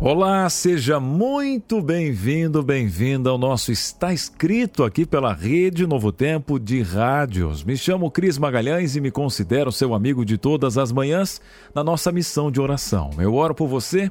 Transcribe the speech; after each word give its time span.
Olá, 0.00 0.48
seja 0.48 1.00
muito 1.00 1.82
bem-vindo, 1.82 2.62
bem-vinda 2.62 3.30
ao 3.30 3.36
nosso 3.36 3.72
Está 3.72 4.12
Escrito 4.12 4.84
aqui 4.84 5.04
pela 5.04 5.32
Rede 5.32 5.88
Novo 5.88 6.12
Tempo 6.12 6.56
de 6.56 6.82
Rádios. 6.82 7.64
Me 7.64 7.76
chamo 7.76 8.08
Cris 8.08 8.38
Magalhães 8.38 8.94
e 8.94 9.00
me 9.00 9.10
considero 9.10 9.72
seu 9.72 9.92
amigo 9.92 10.24
de 10.24 10.38
todas 10.38 10.78
as 10.78 10.92
manhãs 10.92 11.40
na 11.74 11.82
nossa 11.82 12.12
missão 12.12 12.48
de 12.48 12.60
oração. 12.60 13.10
Eu 13.18 13.34
oro 13.34 13.56
por 13.56 13.66
você, 13.66 14.08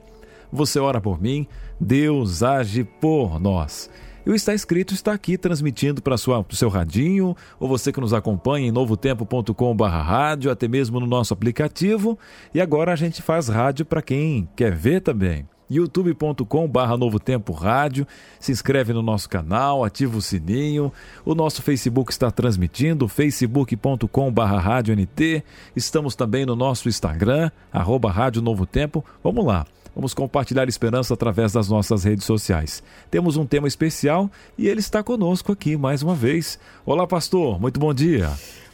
você 0.52 0.78
ora 0.78 1.00
por 1.00 1.22
mim, 1.22 1.48
Deus 1.80 2.44
age 2.44 2.84
por 2.84 3.40
nós. 3.40 3.90
E 4.26 4.30
o 4.30 4.36
Está 4.36 4.54
Escrito 4.54 4.94
está 4.94 5.14
aqui 5.14 5.38
transmitindo 5.38 6.02
para 6.02 6.16
o 6.16 6.46
seu 6.52 6.68
radinho, 6.68 7.34
ou 7.58 7.70
você 7.70 7.94
que 7.94 8.02
nos 8.02 8.14
acompanha 8.14 8.68
em 8.68 8.72
novotempo.com.br 8.72 9.86
rádio, 9.86 10.52
até 10.52 10.68
mesmo 10.68 11.00
no 11.00 11.08
nosso 11.08 11.34
aplicativo. 11.34 12.20
E 12.54 12.60
agora 12.60 12.92
a 12.92 12.96
gente 12.98 13.22
faz 13.22 13.48
rádio 13.48 13.86
para 13.86 14.02
quem 14.02 14.50
quer 14.54 14.76
ver 14.76 15.00
também 15.00 15.46
youtube.com 15.70 16.68
barra 16.68 16.98
Novo 16.98 17.20
Tempo 17.20 17.54
Rádio, 17.54 18.08
se 18.40 18.52
inscreve 18.52 18.94
no 18.94 19.02
nosso 19.02 19.30
canal, 19.30 19.84
ativa 19.84 20.18
o 20.18 20.22
sininho, 20.22 20.92
o 21.26 21.36
nosso 21.36 21.62
Facebook 21.62 22.12
está 22.12 22.32
transmitindo, 22.32 23.08
facebook.com 23.08 24.32
barra 24.32 24.60
Rádio 24.60 24.96
NT, 24.96 25.44
estamos 25.76 26.16
também 26.16 26.46
no 26.46 26.56
nosso 26.56 26.88
Instagram, 26.88 27.52
arroba 27.72 28.12
Rádio 28.12 28.42
Novo 28.42 28.66
Tempo, 28.66 29.04
vamos 29.24 29.46
lá, 29.46 29.66
Vamos 29.98 30.14
compartilhar 30.14 30.70
esperança 30.70 31.16
através 31.16 31.54
das 31.54 31.70
nossas 31.70 32.04
redes 32.04 32.24
sociais. 32.24 32.84
Temos 33.10 33.36
um 33.36 33.48
tema 33.48 33.68
especial 33.68 34.30
e 34.56 34.68
ele 34.68 34.80
está 34.80 35.02
conosco 35.02 35.52
aqui 35.52 35.76
mais 35.76 36.04
uma 36.04 36.14
vez. 36.14 36.60
Olá, 36.86 37.08
pastor, 37.08 37.60
muito 37.60 37.80
bom 37.80 37.92
dia. 37.92 38.30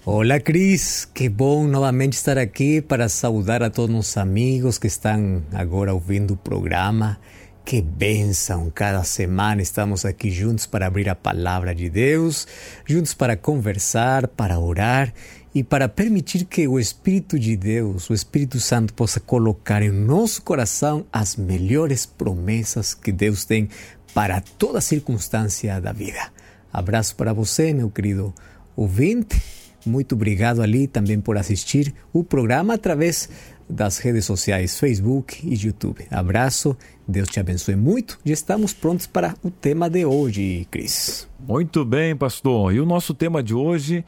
Olá, 0.06 0.38
Cris. 0.38 1.06
Que 1.14 1.30
bom 1.30 1.66
novamente 1.66 2.12
estar 2.12 2.38
aqui 2.38 2.82
para 2.82 3.08
saudar 3.08 3.64
a 3.64 3.70
todos 3.70 3.96
os 3.96 4.18
amigos 4.18 4.78
que 4.78 4.88
estão 4.88 5.42
agora 5.54 5.94
ouvindo 5.94 6.34
o 6.34 6.38
programa. 6.38 7.18
Que 7.64 7.82
bênção! 7.82 8.70
Cada 8.70 9.02
semana 9.06 9.62
estamos 9.62 10.04
aqui 10.04 10.30
juntos 10.30 10.66
para 10.66 10.88
abrir 10.88 11.08
a 11.08 11.16
palavra 11.16 11.74
de 11.74 11.90
Deus, 11.90 12.46
juntos 12.86 13.14
para 13.14 13.38
conversar, 13.38 14.28
para 14.28 14.60
orar 14.60 15.14
e 15.56 15.64
para 15.64 15.88
permitir 15.88 16.44
que 16.44 16.68
o 16.68 16.78
Espírito 16.78 17.40
de 17.40 17.56
Deus, 17.56 18.10
o 18.10 18.14
Espírito 18.14 18.60
Santo, 18.60 18.94
possa 18.94 19.22
colocar 19.22 19.82
em 19.82 19.90
nosso 19.90 20.42
coração 20.42 21.06
as 21.14 21.38
melhores 21.38 22.06
promessas 22.06 22.94
que 22.94 23.14
Deus 23.14 23.46
tem 23.46 23.70
para 24.14 24.42
toda 24.42 24.82
circunstância 24.82 25.80
da 25.80 25.94
vida. 25.94 26.30
Abraço 26.74 27.16
para 27.16 27.32
você, 27.32 27.72
meu 27.72 27.90
querido 27.90 28.34
ouvinte. 28.76 29.63
Muito 29.86 30.16
obrigado 30.16 30.62
ali 30.62 30.88
também 30.88 31.20
por 31.20 31.38
assistir 31.38 31.94
o 32.12 32.24
programa 32.24 32.76
através 32.76 33.30
das 33.70 33.98
redes 33.98 34.26
sociais 34.26 34.80
Facebook 34.80 35.40
e 35.44 35.56
YouTube. 35.56 36.06
Abraço, 36.12 36.78
Deus 37.08 37.28
te 37.30 37.40
abençoe 37.40 37.76
muito 37.76 38.20
e 38.26 38.32
estamos 38.32 38.74
prontos 38.74 39.08
para 39.08 39.36
o 39.44 39.50
tema 39.50 39.90
de 39.90 40.06
hoje, 40.06 40.68
Cris. 40.70 41.28
Muito 41.46 41.84
bem, 41.84 42.16
pastor. 42.16 42.74
E 42.74 42.80
o 42.80 42.86
nosso 42.86 43.14
tema 43.14 43.42
de 43.42 43.54
hoje 43.54 44.06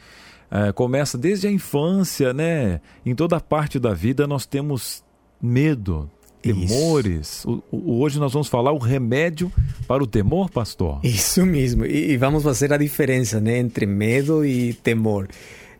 é, 0.51 0.71
começa 0.71 1.17
desde 1.17 1.47
a 1.47 1.51
infância, 1.51 2.33
né? 2.33 2.79
Em 3.05 3.15
toda 3.15 3.39
parte 3.39 3.79
da 3.79 3.93
vida 3.93 4.27
nós 4.27 4.45
temos 4.45 5.03
medo, 5.41 6.09
temores. 6.41 7.43
O, 7.45 7.63
o, 7.71 7.99
hoje 7.99 8.19
nós 8.19 8.33
vamos 8.33 8.47
falar 8.47 8.71
o 8.71 8.77
remédio 8.77 9.51
para 9.87 10.03
o 10.03 10.07
temor, 10.07 10.49
pastor. 10.49 10.99
Isso 11.03 11.45
mesmo. 11.45 11.85
E, 11.85 12.11
e 12.11 12.17
vamos 12.17 12.43
fazer 12.43 12.71
a 12.71 12.77
diferença, 12.77 13.41
né, 13.41 13.57
entre 13.57 13.85
medo 13.85 14.45
e 14.45 14.73
temor. 14.73 15.27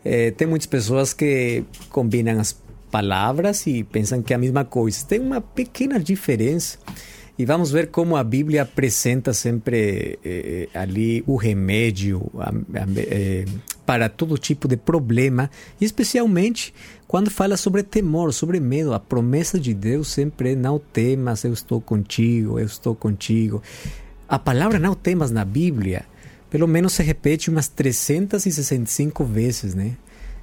É, 0.05 0.29
tem 0.29 0.47
muitas 0.47 0.67
pessoas 0.67 1.13
que 1.13 1.63
combinam 1.89 2.39
as 2.39 2.55
palavras 2.91 3.65
e 3.65 3.83
pensam 3.83 4.21
que 4.21 4.31
é 4.31 4.35
a 4.35 4.39
mesma 4.39 4.63
coisa. 4.63 5.03
Tem 5.05 5.19
uma 5.19 5.41
pequena 5.41 5.99
diferença. 5.99 6.77
E 7.37 7.43
vamos 7.43 7.69
ver 7.69 7.87
como 7.87 8.15
a 8.15 8.23
Bíblia 8.23 8.61
apresenta 8.61 9.33
sempre 9.33 10.17
eh, 10.23 10.69
ali 10.73 11.21
o 11.27 11.35
remédio 11.35 12.31
a, 12.39 12.49
a, 12.49 12.85
eh, 12.95 13.43
para 13.85 14.07
todo 14.07 14.37
tipo 14.37 14.69
de 14.69 14.77
problema, 14.77 15.51
especialmente 15.81 16.73
quando 17.05 17.29
fala 17.29 17.57
sobre 17.57 17.83
temor, 17.83 18.31
sobre 18.31 18.61
medo. 18.61 18.93
A 18.93 19.01
promessa 19.01 19.59
de 19.59 19.73
Deus 19.73 20.07
sempre 20.07 20.53
é: 20.53 20.55
não 20.55 20.79
temas, 20.79 21.43
eu 21.43 21.51
estou 21.51 21.81
contigo, 21.81 22.57
eu 22.57 22.65
estou 22.65 22.95
contigo. 22.95 23.61
A 24.29 24.39
palavra 24.39 24.79
não 24.79 24.95
temas 24.95 25.29
na 25.29 25.43
Bíblia, 25.43 26.05
pelo 26.55 26.69
menos 26.69 26.93
se 26.93 27.03
repete 27.03 27.49
umas 27.49 27.67
365 27.67 29.25
vezes, 29.25 29.75
né? 29.75 29.97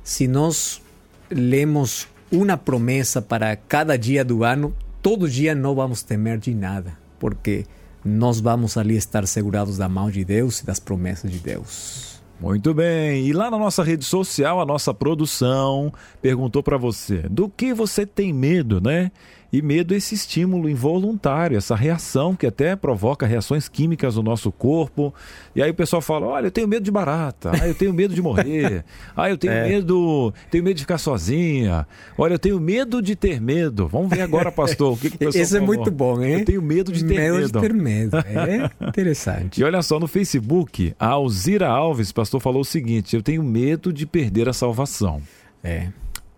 Se 0.05 0.29
nós 0.29 0.83
lemos 1.31 2.07
uma 2.31 2.55
promessa 2.55 3.23
para 3.23 3.57
cada 3.57 3.97
dia 3.97 4.23
do 4.23 4.45
ano, 4.45 4.77
todo 5.01 5.27
dia 5.27 5.55
não 5.55 5.75
vamos 5.75 6.03
temer 6.03 6.37
de 6.37 6.53
nada, 6.53 6.99
porque 7.19 7.65
nós 8.05 8.41
vamos 8.41 8.77
ali 8.77 8.95
estar 8.95 9.27
segurados 9.27 9.79
da 9.79 9.89
mão 9.89 10.11
de 10.11 10.23
Deus 10.23 10.61
e 10.61 10.67
das 10.67 10.79
promessas 10.79 11.31
de 11.31 11.39
Deus. 11.39 12.21
Muito 12.39 12.75
bem. 12.75 13.27
E 13.27 13.33
lá 13.33 13.51
na 13.51 13.57
nossa 13.57 13.83
rede 13.83 14.05
social, 14.05 14.61
a 14.61 14.67
nossa 14.67 14.93
produção 14.93 15.91
perguntou 16.21 16.63
para 16.63 16.77
você: 16.77 17.21
do 17.31 17.49
que 17.49 17.73
você 17.73 18.05
tem 18.05 18.35
medo, 18.35 18.83
né? 18.83 19.11
E 19.53 19.61
medo 19.61 19.93
é 19.93 19.99
esse 19.99 20.15
estímulo 20.15 20.67
involuntário, 20.67 21.59
essa 21.59 21.77
reação 21.77 22.35
que 22.35 22.47
até 22.47 22.75
provoca 22.75 23.27
reações 23.27 23.69
químicas 23.69 24.17
no 24.17 24.23
nosso 24.23 24.51
corpo. 24.51 25.13
E 25.55 25.63
aí 25.63 25.71
o 25.71 25.75
pessoal 25.75 26.01
fala: 26.01 26.27
olha, 26.27 26.47
eu 26.47 26.51
tenho 26.51 26.67
medo 26.67 26.83
de 26.83 26.91
barata, 26.91 27.53
ah, 27.61 27.69
eu 27.69 27.75
tenho 27.75 27.93
medo 27.93 28.15
de 28.15 28.23
morrer, 28.23 28.83
ah, 29.15 29.29
eu 29.29 29.37
tenho 29.37 29.53
é. 29.53 29.69
medo, 29.69 30.33
tenho 30.51 30.65
medo 30.65 30.77
de 30.77 30.83
ficar 30.85 30.97
sozinha, 30.97 31.87
olha, 32.17 32.33
eu 32.33 32.39
tenho 32.39 32.59
medo 32.59 33.03
de 33.03 33.15
ter 33.15 33.43
medo. 33.43 33.87
Vamos 33.89 34.09
ver 34.09 34.23
agora, 34.23 34.51
pastor, 34.51 34.95
o 34.95 34.97
que, 34.97 35.11
que 35.11 35.17
o 35.17 35.19
pessoal 35.19 35.43
Esse 35.43 35.59
é 35.59 35.61
muito 35.61 35.91
bom, 35.91 36.23
hein? 36.23 36.39
Eu 36.39 36.45
tenho 36.47 36.63
medo 36.63 36.91
de 36.91 37.05
ter 37.05 37.15
medo. 37.15 37.37
Medo 37.37 37.53
de 37.53 37.61
ter 37.61 37.75
medo. 37.75 38.17
É 38.17 38.89
interessante. 38.89 39.61
e 39.61 39.65
olha 39.65 39.83
só, 39.83 40.01
no 40.01 40.09
Facebook, 40.09 40.95
a 40.99 41.09
Alzira 41.09 41.69
Alves, 41.69 42.11
pastor, 42.11 42.41
falou 42.41 42.63
o 42.63 42.65
seguinte: 42.65 43.15
eu 43.15 43.23
tenho 43.23 43.43
medo 43.43 43.93
de 43.93 44.07
perder 44.07 44.49
a 44.49 44.55
salvação. 44.55 45.21
É. 45.63 45.89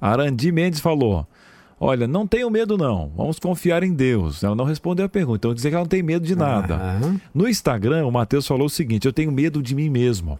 Arandi 0.00 0.50
Mendes 0.50 0.80
falou: 0.80 1.26
Olha, 1.84 2.06
não 2.06 2.26
tenho 2.26 2.50
medo 2.50 2.78
não, 2.78 3.12
vamos 3.14 3.38
confiar 3.38 3.82
em 3.82 3.92
Deus. 3.92 4.42
Ela 4.42 4.54
não 4.54 4.64
respondeu 4.64 5.04
a 5.04 5.08
pergunta, 5.08 5.36
então 5.36 5.54
dizer 5.54 5.68
que 5.68 5.74
ela 5.74 5.84
não 5.84 5.88
tem 5.88 6.02
medo 6.02 6.24
de 6.24 6.34
nada. 6.34 6.98
Uhum. 7.02 7.20
No 7.34 7.46
Instagram, 7.46 8.06
o 8.06 8.10
Matheus 8.10 8.46
falou 8.46 8.68
o 8.68 8.70
seguinte: 8.70 9.06
eu 9.06 9.12
tenho 9.12 9.30
medo 9.30 9.62
de 9.62 9.74
mim 9.74 9.90
mesmo. 9.90 10.38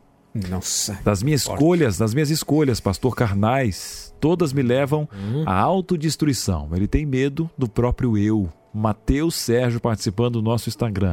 Nossa. 0.49 0.99
Das 1.05 1.22
minhas 1.22 1.43
escolhas, 1.43 1.99
das 1.99 2.15
minhas 2.15 2.31
escolhas, 2.31 2.81
pastor 2.81 3.15
carnais, 3.15 4.15
todas 4.19 4.55
me 4.55 4.62
levam 4.62 5.06
uhum. 5.12 5.44
à 5.47 5.55
autodestruição. 5.60 6.71
Ele 6.72 6.88
tem 6.88 7.05
medo 7.05 7.49
do 7.59 7.69
próprio 7.69 8.16
eu. 8.16 8.49
Matheus 8.72 9.34
Sérgio 9.34 9.78
participando 9.81 10.41
do 10.41 10.43
nosso 10.43 10.71
Instagram. 10.71 11.12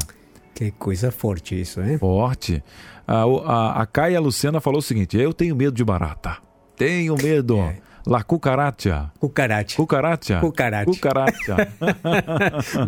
Que 0.56 0.72
coisa 0.72 1.12
forte 1.12 1.60
isso, 1.60 1.82
hein? 1.82 1.98
Forte. 1.98 2.64
A, 3.06 3.24
a, 3.24 3.82
a 3.82 3.86
Caia 3.86 4.22
Luciana 4.22 4.62
falou 4.62 4.80
o 4.80 4.82
seguinte: 4.82 5.18
eu 5.18 5.34
tenho 5.34 5.58
medo 5.58 5.76
de 5.76 5.84
barata. 5.84 6.38
Tenho 6.78 7.16
medo. 7.22 7.58
É. 7.58 7.91
La 8.06 8.24
cucaracha. 8.24 9.12
Cucaracha. 9.20 9.76
Cucaracha. 9.76 10.40
Cucaracha. 10.40 10.86
Cucaracha. 10.86 11.68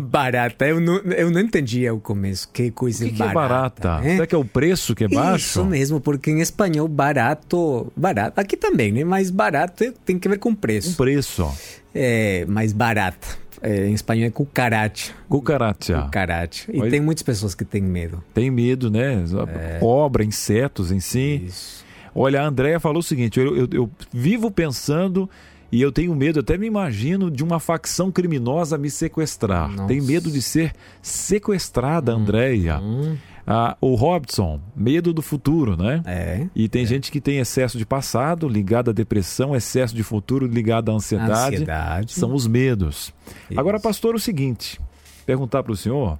barata. 0.00 0.66
Eu 0.66 0.80
não, 0.80 0.96
eu 0.96 1.30
não 1.30 1.40
entendia 1.40 1.94
o 1.94 2.00
começo. 2.00 2.48
Que 2.52 2.70
coisa 2.70 3.06
o 3.06 3.08
que 3.08 3.16
barata. 3.16 3.30
Que 3.30 3.30
é 3.30 3.34
barata? 3.34 4.00
Né? 4.00 4.14
Será 4.14 4.26
que 4.26 4.34
é 4.34 4.38
o 4.38 4.44
preço 4.44 4.94
que 4.94 5.04
é 5.04 5.08
baixo? 5.08 5.60
Isso 5.60 5.64
mesmo, 5.64 6.00
porque 6.00 6.30
em 6.30 6.40
espanhol 6.40 6.88
barato... 6.88 7.92
Barato. 7.96 8.40
Aqui 8.40 8.56
também, 8.56 8.92
né? 8.92 9.04
Mas 9.04 9.30
barato 9.30 9.92
tem 10.04 10.18
que 10.18 10.28
ver 10.28 10.38
com 10.38 10.54
preço. 10.54 10.90
Um 10.90 10.94
preço. 10.94 11.48
É, 11.94 12.44
mais 12.46 12.72
barata. 12.72 13.44
É, 13.62 13.86
em 13.86 13.94
espanhol 13.94 14.26
é 14.26 14.30
cucaracha. 14.30 15.12
Cucaracha. 15.28 16.02
Cucaracha. 16.02 16.70
E 16.70 16.80
Olha, 16.80 16.90
tem 16.90 17.00
muitas 17.00 17.22
pessoas 17.22 17.54
que 17.54 17.64
têm 17.64 17.80
medo. 17.82 18.22
Tem 18.34 18.50
medo, 18.50 18.90
né? 18.90 19.24
É. 19.48 19.78
Cobra, 19.78 20.22
insetos 20.22 20.90
em 20.90 21.00
si. 21.00 21.44
Isso. 21.46 21.84
Olha, 22.14 22.42
a 22.42 22.46
Andrea 22.46 22.78
falou 22.78 23.00
o 23.00 23.02
seguinte: 23.02 23.40
eu, 23.40 23.56
eu, 23.56 23.68
eu 23.72 23.90
vivo 24.12 24.50
pensando 24.50 25.28
e 25.74 25.82
eu 25.82 25.90
tenho 25.90 26.14
medo, 26.14 26.38
até 26.38 26.56
me 26.56 26.66
imagino, 26.66 27.28
de 27.28 27.42
uma 27.42 27.58
facção 27.58 28.12
criminosa 28.12 28.78
me 28.78 28.88
sequestrar. 28.88 29.68
Nossa. 29.68 29.88
Tenho 29.88 30.04
medo 30.04 30.30
de 30.30 30.40
ser 30.40 30.72
sequestrada, 31.02 32.14
hum, 32.14 32.20
Andréia. 32.20 32.78
Hum. 32.78 33.16
Ah, 33.46 33.76
o 33.80 33.94
Robson, 33.94 34.60
medo 34.74 35.12
do 35.12 35.20
futuro, 35.20 35.76
né? 35.76 36.00
É. 36.06 36.46
E 36.54 36.68
tem 36.68 36.84
é. 36.84 36.86
gente 36.86 37.10
que 37.10 37.20
tem 37.20 37.38
excesso 37.38 37.76
de 37.76 37.84
passado 37.84 38.48
ligado 38.48 38.90
à 38.90 38.92
depressão, 38.92 39.54
excesso 39.54 39.94
de 39.94 40.02
futuro 40.02 40.46
ligado 40.46 40.90
à 40.90 40.94
ansiedade. 40.94 41.56
Ansiedade. 41.56 42.12
São 42.12 42.32
os 42.32 42.46
medos. 42.46 43.12
Isso. 43.50 43.58
Agora, 43.58 43.80
pastor, 43.80 44.14
o 44.14 44.20
seguinte: 44.20 44.80
perguntar 45.26 45.62
para 45.62 45.72
o 45.72 45.76
senhor. 45.76 46.18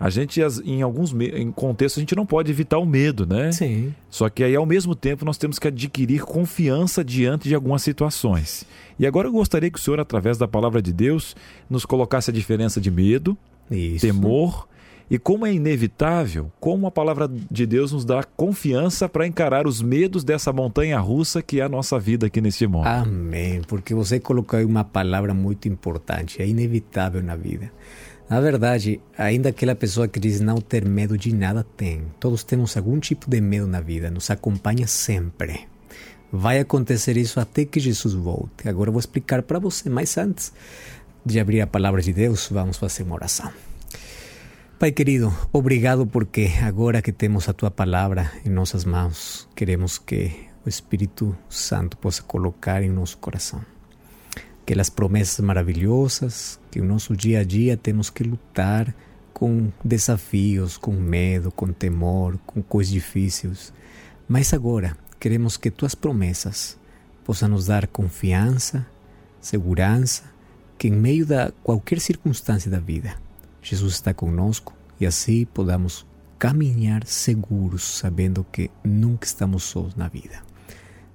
A 0.00 0.10
gente, 0.10 0.40
em 0.64 0.82
alguns 0.82 1.12
em 1.12 1.50
contextos, 1.50 1.98
a 1.98 2.02
gente 2.02 2.14
não 2.14 2.24
pode 2.24 2.50
evitar 2.50 2.78
o 2.78 2.86
medo, 2.86 3.26
né? 3.26 3.50
Sim. 3.50 3.92
Só 4.08 4.28
que 4.28 4.44
aí, 4.44 4.54
ao 4.54 4.64
mesmo 4.64 4.94
tempo, 4.94 5.24
nós 5.24 5.36
temos 5.36 5.58
que 5.58 5.66
adquirir 5.66 6.22
confiança 6.22 7.04
diante 7.04 7.48
de 7.48 7.54
algumas 7.54 7.82
situações. 7.82 8.64
E 8.98 9.06
agora 9.06 9.26
eu 9.26 9.32
gostaria 9.32 9.70
que 9.70 9.78
o 9.78 9.82
senhor, 9.82 9.98
através 9.98 10.38
da 10.38 10.46
palavra 10.46 10.80
de 10.80 10.92
Deus, 10.92 11.34
nos 11.68 11.84
colocasse 11.84 12.30
a 12.30 12.34
diferença 12.34 12.80
de 12.80 12.90
medo, 12.90 13.36
Isso. 13.70 14.06
temor 14.06 14.68
e 15.10 15.18
como 15.18 15.46
é 15.46 15.52
inevitável, 15.52 16.52
como 16.60 16.86
a 16.86 16.90
palavra 16.90 17.30
de 17.50 17.66
Deus 17.66 17.92
nos 17.92 18.04
dá 18.04 18.22
confiança 18.22 19.08
para 19.08 19.26
encarar 19.26 19.66
os 19.66 19.80
medos 19.80 20.22
dessa 20.22 20.52
montanha 20.52 21.00
russa 21.00 21.40
que 21.40 21.60
é 21.60 21.64
a 21.64 21.68
nossa 21.68 21.98
vida 21.98 22.26
aqui 22.26 22.42
neste 22.42 22.66
mundo. 22.66 22.86
Amém. 22.86 23.62
Porque 23.66 23.94
você 23.94 24.20
colocou 24.20 24.58
aí 24.58 24.66
uma 24.66 24.84
palavra 24.84 25.32
muito 25.32 25.66
importante, 25.66 26.42
é 26.42 26.46
inevitável 26.46 27.22
na 27.22 27.36
vida. 27.36 27.72
Na 28.28 28.40
verdade, 28.42 29.00
ainda 29.16 29.48
aquela 29.48 29.74
pessoa 29.74 30.06
que 30.06 30.20
diz 30.20 30.38
não 30.38 30.60
ter 30.60 30.84
medo 30.84 31.16
de 31.16 31.34
nada 31.34 31.64
tem. 31.64 32.02
Todos 32.20 32.44
temos 32.44 32.76
algum 32.76 33.00
tipo 33.00 33.28
de 33.30 33.40
medo 33.40 33.66
na 33.66 33.80
vida, 33.80 34.10
nos 34.10 34.30
acompanha 34.30 34.86
sempre. 34.86 35.66
Vai 36.30 36.60
acontecer 36.60 37.16
isso 37.16 37.40
até 37.40 37.64
que 37.64 37.80
Jesus 37.80 38.12
volte. 38.12 38.68
Agora 38.68 38.90
eu 38.90 38.92
vou 38.92 39.00
explicar 39.00 39.42
para 39.42 39.58
você, 39.58 39.88
mas 39.88 40.18
antes 40.18 40.52
de 41.24 41.40
abrir 41.40 41.62
a 41.62 41.66
palavra 41.66 42.02
de 42.02 42.12
Deus, 42.12 42.48
vamos 42.50 42.76
fazer 42.76 43.02
uma 43.02 43.14
oração. 43.14 43.50
Pai 44.78 44.92
querido, 44.92 45.34
obrigado 45.50 46.06
porque 46.06 46.50
agora 46.62 47.00
que 47.00 47.12
temos 47.12 47.48
a 47.48 47.54
tua 47.54 47.70
palavra 47.70 48.30
em 48.44 48.50
nossas 48.50 48.84
mãos, 48.84 49.48
queremos 49.56 49.96
que 49.96 50.48
o 50.66 50.68
Espírito 50.68 51.34
Santo 51.48 51.96
possa 51.96 52.22
colocar 52.22 52.82
em 52.82 52.90
nosso 52.90 53.16
coração 53.16 53.64
aquelas 54.68 54.90
promessas 54.90 55.40
maravilhosas 55.42 56.60
que 56.78 56.82
no 56.82 56.86
nosso 56.86 57.16
dia 57.16 57.40
a 57.40 57.44
dia 57.44 57.76
temos 57.76 58.08
que 58.08 58.22
lutar 58.22 58.94
com 59.32 59.72
desafios, 59.84 60.76
com 60.76 60.92
medo, 60.92 61.50
com 61.50 61.72
temor, 61.72 62.38
com 62.46 62.62
coisas 62.62 62.92
difíceis. 62.92 63.72
Mas 64.28 64.54
agora 64.54 64.96
queremos 65.18 65.56
que 65.56 65.72
tuas 65.72 65.96
promessas 65.96 66.78
possam 67.24 67.48
nos 67.48 67.66
dar 67.66 67.88
confiança, 67.88 68.86
segurança, 69.40 70.22
que 70.78 70.86
em 70.86 70.92
meio 70.92 71.26
da 71.26 71.50
qualquer 71.64 71.98
circunstância 71.98 72.70
da 72.70 72.78
vida, 72.78 73.16
Jesus 73.60 73.94
está 73.94 74.14
conosco 74.14 74.72
e 75.00 75.06
assim 75.06 75.46
podamos 75.46 76.06
caminhar 76.38 77.04
seguros, 77.08 77.82
sabendo 77.82 78.46
que 78.52 78.70
nunca 78.84 79.26
estamos 79.26 79.64
sós 79.64 79.96
na 79.96 80.06
vida. 80.06 80.40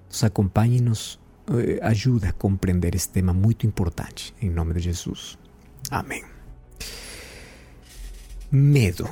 Nos 0.10 0.26
acompanhe-nos, 0.26 1.18
eh, 1.48 1.80
ajuda 1.82 2.30
a 2.30 2.34
compreender 2.34 2.94
esse 2.96 3.08
tema 3.08 3.32
muito 3.32 3.66
importante, 3.66 4.36
em 4.42 4.50
nome 4.50 4.74
de 4.74 4.82
Jesus. 4.82 5.42
Amém. 5.94 6.24
Medo. 8.52 9.08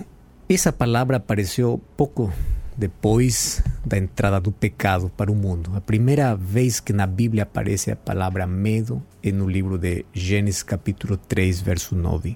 Essa 0.50 0.74
palavra 0.74 1.18
apareceu 1.18 1.80
pouco 1.96 2.34
depois 2.76 3.62
da 3.86 4.00
entrada 4.00 4.40
do 4.40 4.52
pecado 4.52 5.08
para 5.16 5.32
o 5.32 5.36
mundo. 5.36 5.72
A 5.76 5.80
primeira 5.80 6.36
vez 6.36 6.80
que 6.80 6.92
na 6.92 7.06
Bíblia 7.06 7.44
aparece 7.44 7.92
a 7.92 7.96
palavra 7.96 8.48
medo 8.48 9.00
é 9.22 9.32
no 9.32 9.48
livro 9.48 9.78
de 9.78 10.04
Gênesis 10.12 10.64
capítulo 10.64 11.18
3, 11.18 11.62
verso 11.62 11.96
9. 11.96 12.36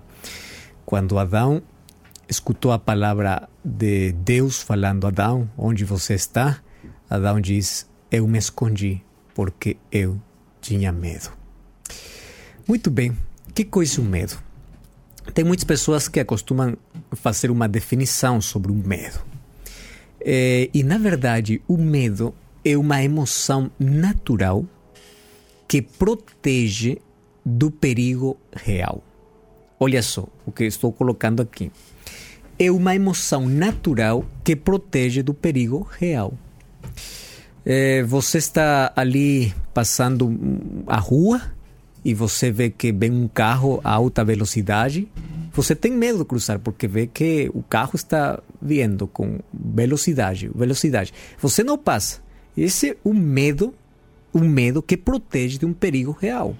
Quando 0.86 1.18
Adão 1.18 1.64
escutou 2.30 2.72
a 2.72 2.78
palavra 2.78 3.50
de 3.64 4.12
Deus 4.12 4.62
falando: 4.62 5.08
Adão, 5.08 5.50
onde 5.58 5.84
você 5.84 6.14
está? 6.14 6.60
Adão 7.10 7.42
diz: 7.42 7.90
Eu 8.12 8.28
me 8.28 8.38
escondi 8.38 9.04
porque 9.34 9.76
eu 9.92 10.22
tinha 10.62 10.92
medo. 10.92 11.32
Muito 12.68 12.92
bem, 12.92 13.16
que 13.56 13.64
coisa 13.64 14.02
é 14.02 14.04
o 14.04 14.06
medo? 14.06 14.38
Tem 15.34 15.46
muitas 15.46 15.64
pessoas 15.64 16.10
que 16.10 16.20
acostumam 16.20 16.78
fazer 17.14 17.50
uma 17.50 17.70
definição 17.70 18.42
sobre 18.42 18.70
o 18.70 18.76
medo. 18.76 19.20
É, 20.20 20.70
e 20.74 20.84
na 20.84 20.98
verdade, 20.98 21.62
o 21.66 21.78
medo 21.78 22.36
é 22.66 22.76
uma 22.78 23.02
emoção 23.02 23.72
natural 23.80 24.66
que 25.70 25.82
protege 25.82 26.98
do 27.46 27.72
perigo 27.72 28.38
real. 28.54 29.02
Olha 29.80 30.04
só 30.04 30.28
o 30.46 30.52
que 30.52 30.66
estou 30.66 30.92
colocando 30.92 31.42
aqui. 31.42 31.72
É 32.60 32.70
uma 32.70 32.94
emoção 32.94 33.48
natural 33.48 34.26
que 34.44 34.56
protege 34.56 35.24
do 35.24 35.34
perigo 35.34 35.88
real. 35.98 36.34
É, 37.66 38.04
você 38.04 38.38
está 38.38 38.92
ali 38.96 39.54
passando 39.74 40.30
a 40.88 40.98
rua 40.98 41.55
e 42.06 42.14
você 42.14 42.52
vê 42.52 42.70
que 42.70 42.92
vem 42.92 43.12
um 43.12 43.28
carro 43.28 43.82
a 43.84 43.92
alta 43.92 44.24
velocidade. 44.24 45.08
Você 45.52 45.76
tem 45.76 45.92
medo 45.92 46.20
de 46.20 46.26
cruzar 46.26 46.60
porque 46.60 46.88
vê 46.88 47.08
que 47.08 47.50
o 47.52 47.64
carro 47.64 47.96
está 47.96 48.40
vindo 48.62 49.08
com 49.08 49.40
velocidade, 49.52 50.52
velocidade. 50.54 51.12
Você 51.40 51.64
não 51.64 51.80
passa. 51.80 52.22
Esse 52.56 52.92
é 52.92 52.98
o 53.04 53.12
medo, 53.12 53.74
o 54.32 54.40
medo 54.40 54.84
que 54.84 54.96
protege 54.96 55.58
de 55.58 55.66
um 55.66 55.74
perigo 55.74 56.16
real. 56.22 56.56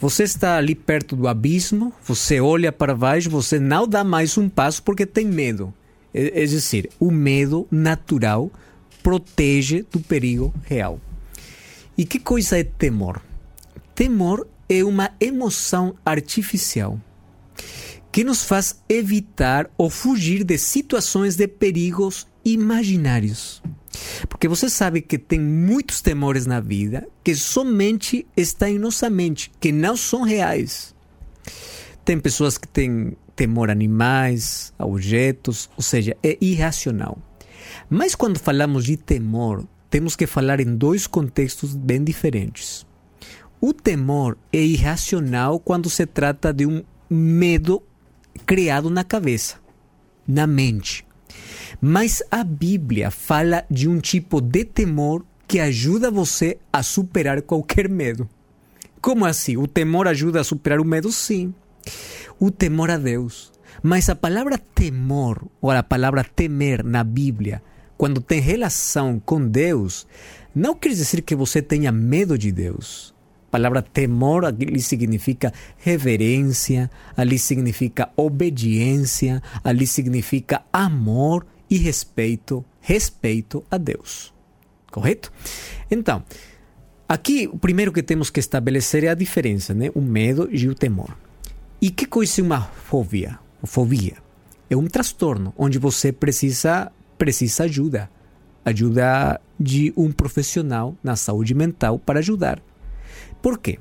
Você 0.00 0.24
está 0.24 0.56
ali 0.56 0.74
perto 0.74 1.14
do 1.14 1.28
abismo, 1.28 1.92
você 2.04 2.40
olha 2.40 2.72
para 2.72 2.96
baixo, 2.96 3.30
você 3.30 3.60
não 3.60 3.86
dá 3.86 4.02
mais 4.02 4.36
um 4.36 4.48
passo 4.48 4.82
porque 4.82 5.06
tem 5.06 5.26
medo. 5.26 5.72
É, 6.12 6.42
é 6.42 6.46
dizer, 6.46 6.90
o 6.98 7.12
medo 7.12 7.66
natural 7.70 8.50
protege 9.04 9.84
do 9.90 10.00
perigo 10.00 10.52
real. 10.64 11.00
E 11.96 12.04
que 12.04 12.18
coisa 12.18 12.58
é 12.58 12.64
temor? 12.64 13.27
Temor 13.98 14.46
é 14.68 14.84
uma 14.84 15.10
emoção 15.20 15.96
artificial 16.06 17.00
que 18.12 18.22
nos 18.22 18.44
faz 18.44 18.80
evitar 18.88 19.68
ou 19.76 19.90
fugir 19.90 20.44
de 20.44 20.56
situações 20.56 21.34
de 21.34 21.48
perigos 21.48 22.24
imaginários. 22.44 23.60
Porque 24.28 24.46
você 24.46 24.70
sabe 24.70 25.02
que 25.02 25.18
tem 25.18 25.40
muitos 25.40 26.00
temores 26.00 26.46
na 26.46 26.60
vida 26.60 27.08
que 27.24 27.34
somente 27.34 28.24
estão 28.36 28.68
em 28.68 28.78
nossa 28.78 29.10
mente, 29.10 29.50
que 29.58 29.72
não 29.72 29.96
são 29.96 30.22
reais. 30.22 30.94
Tem 32.04 32.20
pessoas 32.20 32.56
que 32.56 32.68
têm 32.68 33.16
temor 33.34 33.68
a 33.68 33.72
animais, 33.72 34.72
a 34.78 34.86
objetos, 34.86 35.68
ou 35.76 35.82
seja, 35.82 36.16
é 36.22 36.38
irracional. 36.40 37.18
Mas 37.90 38.14
quando 38.14 38.38
falamos 38.38 38.84
de 38.84 38.96
temor, 38.96 39.66
temos 39.90 40.14
que 40.14 40.24
falar 40.24 40.60
em 40.60 40.76
dois 40.76 41.08
contextos 41.08 41.74
bem 41.74 42.04
diferentes. 42.04 42.86
O 43.60 43.72
temor 43.72 44.38
é 44.52 44.62
irracional 44.62 45.58
quando 45.58 45.90
se 45.90 46.06
trata 46.06 46.52
de 46.52 46.64
um 46.64 46.84
medo 47.10 47.82
criado 48.46 48.88
na 48.88 49.02
cabeça, 49.02 49.56
na 50.26 50.46
mente. 50.46 51.04
Mas 51.80 52.22
a 52.30 52.44
Bíblia 52.44 53.10
fala 53.10 53.64
de 53.68 53.88
um 53.88 53.98
tipo 53.98 54.40
de 54.40 54.64
temor 54.64 55.24
que 55.46 55.58
ajuda 55.58 56.10
você 56.10 56.58
a 56.72 56.82
superar 56.82 57.42
qualquer 57.42 57.88
medo. 57.88 58.28
Como 59.00 59.24
assim? 59.24 59.56
O 59.56 59.66
temor 59.66 60.06
ajuda 60.06 60.40
a 60.40 60.44
superar 60.44 60.80
o 60.80 60.84
medo? 60.84 61.10
Sim. 61.10 61.52
O 62.38 62.50
temor 62.50 62.90
a 62.90 62.96
Deus. 62.96 63.50
Mas 63.82 64.08
a 64.08 64.14
palavra 64.14 64.58
temor, 64.58 65.44
ou 65.60 65.70
a 65.70 65.82
palavra 65.82 66.22
temer 66.22 66.84
na 66.84 67.02
Bíblia, 67.02 67.62
quando 67.96 68.20
tem 68.20 68.40
relação 68.40 69.20
com 69.24 69.44
Deus, 69.44 70.06
não 70.54 70.74
quer 70.74 70.90
dizer 70.90 71.22
que 71.22 71.34
você 71.34 71.60
tenha 71.60 71.90
medo 71.90 72.38
de 72.38 72.52
Deus. 72.52 73.14
Palavra 73.50 73.82
temor 73.82 74.44
ali 74.44 74.80
significa 74.80 75.52
reverência, 75.78 76.90
ali 77.16 77.38
significa 77.38 78.10
obediência, 78.16 79.42
ali 79.64 79.86
significa 79.86 80.62
amor 80.72 81.46
e 81.70 81.78
respeito, 81.78 82.64
respeito 82.80 83.64
a 83.70 83.78
Deus. 83.78 84.32
Correto? 84.90 85.32
Então, 85.90 86.22
aqui 87.08 87.48
o 87.50 87.58
primeiro 87.58 87.92
que 87.92 88.02
temos 88.02 88.30
que 88.30 88.40
estabelecer 88.40 89.04
é 89.04 89.08
a 89.08 89.14
diferença, 89.14 89.74
né? 89.74 89.90
O 89.94 90.00
medo 90.00 90.48
e 90.50 90.68
o 90.68 90.74
temor. 90.74 91.16
E 91.80 91.90
que 91.90 92.06
coisa 92.06 92.40
é 92.40 92.44
uma 92.44 92.62
fobia? 92.62 93.38
Fobia 93.64 94.16
é 94.70 94.76
um 94.76 94.86
transtorno 94.86 95.54
onde 95.56 95.78
você 95.78 96.12
precisa 96.12 96.92
precisa 97.16 97.64
ajuda. 97.64 98.10
Ajuda 98.64 99.40
de 99.58 99.92
um 99.96 100.12
profissional 100.12 100.94
na 101.02 101.16
saúde 101.16 101.54
mental 101.54 101.98
para 101.98 102.18
ajudar. 102.18 102.62
Por 103.40 103.58
quê? 103.58 103.78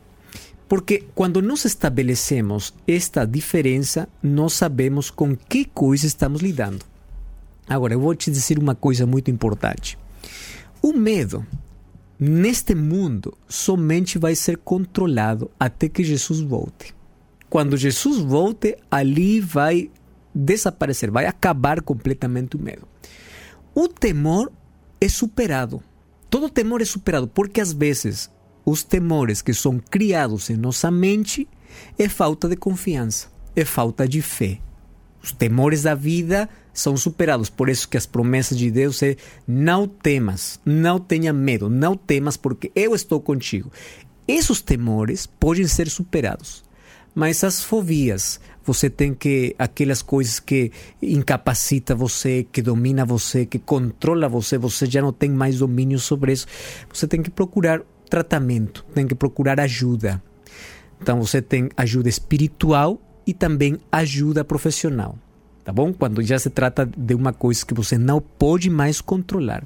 Porque 0.68 1.06
quando 1.16 1.42
nós 1.42 1.64
estabelecemos 1.66 2.74
esta 2.86 3.26
diferença, 3.26 4.08
nós 4.22 4.54
sabemos 4.54 5.10
com 5.10 5.36
que 5.36 5.66
coisa 5.66 6.06
estamos 6.06 6.42
lidando. 6.42 6.86
Agora, 7.68 7.94
eu 7.94 8.00
vou 8.00 8.14
te 8.14 8.30
dizer 8.30 8.60
uma 8.60 8.76
coisa 8.76 9.06
muito 9.06 9.32
importante. 9.32 9.98
O 10.82 10.94
medo, 10.94 11.46
neste 12.20 12.76
mundo, 12.76 13.38
somente 13.48 14.18
vai 14.18 14.36
ser 14.36 14.58
controlado 14.58 15.50
até 15.60 15.88
que 15.88 16.04
Jesus 16.04 16.42
volte. 16.42 16.94
Quando 17.50 17.78
Jesus 17.78 18.20
volte, 18.20 18.78
ali 18.92 19.40
vai 19.40 19.90
desaparecer, 20.36 21.10
vai 21.10 21.26
acabar 21.26 21.82
completamente 21.82 22.58
o 22.58 22.62
medo. 22.62 22.88
O 23.74 23.88
temor 23.88 24.52
é 25.00 25.08
superado. 25.08 25.82
Todo 26.30 26.50
temor 26.50 26.82
é 26.82 26.86
superado, 26.86 27.28
porque 27.28 27.62
às 27.62 27.72
vezes 27.72 28.30
os 28.68 28.84
temores 28.84 29.42
que 29.42 29.54
são 29.54 29.80
criados 29.80 30.50
em 30.50 30.58
nossa 30.58 30.92
mente 30.92 31.48
é 31.98 32.10
falta 32.10 32.50
de 32.50 32.58
confiança, 32.58 33.30
é 33.56 33.64
falta 33.64 34.06
de 34.06 34.22
fé. 34.22 34.60
Os 35.24 35.32
temores 35.32 35.84
da 35.84 35.96
vida 35.96 36.50
são 36.74 36.98
superados. 36.98 37.50
Por 37.50 37.70
isso 37.70 37.88
que 37.88 37.96
as 37.96 38.06
promessas 38.06 38.58
de 38.58 38.70
Deus 38.70 39.02
é 39.02 39.16
não 39.48 39.88
temas, 39.88 40.60
não 40.66 41.00
tenha 41.00 41.32
medo, 41.32 41.70
não 41.70 41.96
temas 41.96 42.36
porque 42.36 42.70
eu 42.76 42.94
estou 42.94 43.22
contigo. 43.22 43.72
Esses 44.28 44.62
temores 44.62 45.26
podem 45.26 45.66
ser 45.66 45.90
superados. 45.90 46.62
Mas 47.16 47.46
as 47.46 47.64
fobias, 47.64 48.38
você 48.66 48.90
tem 48.90 49.14
que 49.14 49.56
aquelas 49.58 50.02
coisas 50.02 50.42
que 50.42 50.74
incapacita 51.02 51.96
você, 51.96 52.46
que 52.52 52.62
domina 52.62 53.06
você, 53.06 53.46
que 53.46 53.60
controla 53.60 54.28
você, 54.28 54.58
você 54.58 54.86
já 54.86 55.02
não 55.02 55.14
tem 55.14 55.30
mais 55.30 55.60
domínio 55.60 56.00
sobre 56.00 56.34
isso. 56.34 56.46
Você 56.94 57.08
tem 57.08 57.24
que 57.24 57.30
procurar 57.30 57.82
tratamento, 58.10 58.86
tem 58.94 59.08
que 59.08 59.16
procurar 59.16 59.60
ajuda. 59.60 60.22
Então 61.02 61.22
você 61.22 61.42
tem 61.42 61.70
ajuda 61.78 62.10
espiritual 62.10 63.00
e 63.26 63.34
também 63.34 63.78
ajuda 63.92 64.44
profissional, 64.44 65.18
tá 65.64 65.72
bom? 65.72 65.94
Quando 65.94 66.22
já 66.22 66.40
se 66.40 66.50
trata 66.50 66.86
de 66.86 67.14
uma 67.14 67.34
coisa 67.34 67.66
que 67.66 67.74
você 67.74 67.98
não 67.98 68.22
pode 68.22 68.70
mais 68.70 69.02
controlar. 69.02 69.64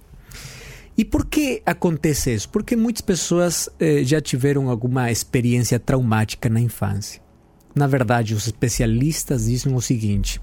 E 0.97 1.05
por 1.05 1.25
que 1.25 1.61
acontece 1.65 2.33
isso? 2.33 2.49
Porque 2.49 2.75
muitas 2.75 3.01
pessoas 3.01 3.69
eh, 3.79 4.03
já 4.03 4.19
tiveram 4.19 4.69
alguma 4.69 5.09
experiência 5.09 5.79
traumática 5.79 6.49
na 6.49 6.59
infância. 6.59 7.21
Na 7.73 7.87
verdade, 7.87 8.35
os 8.35 8.45
especialistas 8.45 9.45
dizem 9.45 9.73
o 9.73 9.81
seguinte: 9.81 10.41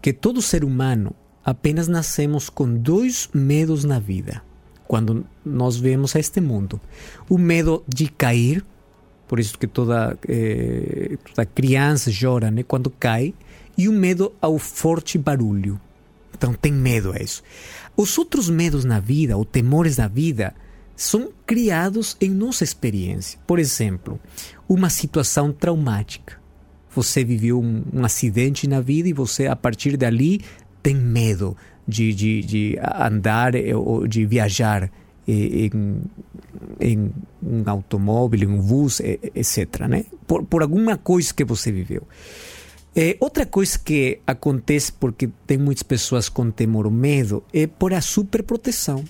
que 0.00 0.12
todo 0.12 0.40
ser 0.40 0.64
humano 0.64 1.12
apenas 1.44 1.88
nascemos 1.88 2.48
com 2.48 2.72
dois 2.72 3.28
medos 3.34 3.82
na 3.82 3.98
vida 3.98 4.42
quando 4.92 5.24
nós 5.42 5.78
vemos 5.78 6.14
a 6.14 6.20
este 6.20 6.38
mundo. 6.38 6.78
O 7.26 7.38
medo 7.38 7.82
de 7.88 8.08
cair, 8.08 8.62
por 9.26 9.40
isso 9.40 9.58
que 9.58 9.66
toda, 9.66 10.18
eh, 10.28 11.16
toda 11.24 11.46
criança 11.46 12.10
chora 12.12 12.50
né, 12.50 12.62
quando 12.62 12.90
cai, 12.90 13.32
e 13.74 13.88
o 13.88 13.92
medo 13.92 14.34
ao 14.38 14.58
forte 14.58 15.16
barulho. 15.16 15.80
Então 16.36 16.52
tem 16.52 16.70
medo 16.70 17.10
a 17.10 17.22
isso. 17.22 17.42
Os 17.96 18.18
outros 18.18 18.50
medos 18.50 18.84
na 18.84 19.00
vida, 19.00 19.34
ou 19.34 19.46
temores 19.46 19.96
na 19.96 20.08
vida, 20.08 20.54
são 20.94 21.32
criados 21.46 22.14
em 22.20 22.28
nossa 22.28 22.62
experiência. 22.62 23.38
Por 23.46 23.58
exemplo, 23.58 24.20
uma 24.68 24.90
situação 24.90 25.54
traumática. 25.54 26.38
Você 26.94 27.24
viveu 27.24 27.58
um, 27.58 27.82
um 27.94 28.04
acidente 28.04 28.68
na 28.68 28.82
vida 28.82 29.08
e 29.08 29.14
você, 29.14 29.46
a 29.46 29.56
partir 29.56 29.96
dali, 29.96 30.42
tem 30.82 30.94
medo 30.94 31.56
de, 31.86 32.12
de, 32.12 32.42
de 32.42 32.78
andar 32.82 33.54
eh, 33.54 33.74
ou 33.74 34.06
de 34.06 34.24
viajar 34.26 34.90
eh, 35.26 35.70
em, 35.72 36.02
em 36.80 37.12
um 37.42 37.62
automóvel, 37.66 38.42
em 38.42 38.46
um 38.46 38.60
bus, 38.60 39.00
etc. 39.00 39.86
Né? 39.88 40.04
Por, 40.26 40.44
por 40.44 40.62
alguma 40.62 40.96
coisa 40.96 41.32
que 41.32 41.44
você 41.44 41.72
viveu. 41.72 42.06
É, 42.94 43.16
outra 43.20 43.46
coisa 43.46 43.78
que 43.78 44.20
acontece 44.26 44.92
porque 44.92 45.30
tem 45.46 45.56
muitas 45.56 45.82
pessoas 45.82 46.28
com 46.28 46.50
temor 46.50 46.84
ou 46.84 46.92
medo 46.92 47.42
é 47.52 47.66
por 47.66 47.94
a 47.94 48.00
superproteção. 48.02 49.04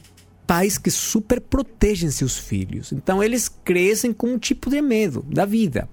Pais 0.47 0.79
que 0.79 0.91
superprotegem 0.91 2.11
seus 2.11 2.39
filhos. 2.39 2.93
Então 2.93 3.23
eles 3.23 3.49
crescem 3.49 4.13
com 4.13 4.29
um 4.29 4.39
tipo 4.39 4.71
de 4.71 4.81
medo 4.81 5.25
da 5.29 5.45
vida. 5.45 5.89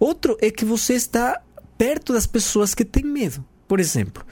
Outro 0.00 0.36
é 0.40 0.50
que 0.50 0.64
você 0.64 0.94
está 0.94 1.40
perto 1.78 2.12
das 2.12 2.26
pessoas 2.26 2.74
que 2.74 2.84
têm 2.84 3.04
medo. 3.04 3.44
Por 3.68 3.78
exemplo, 3.78 4.24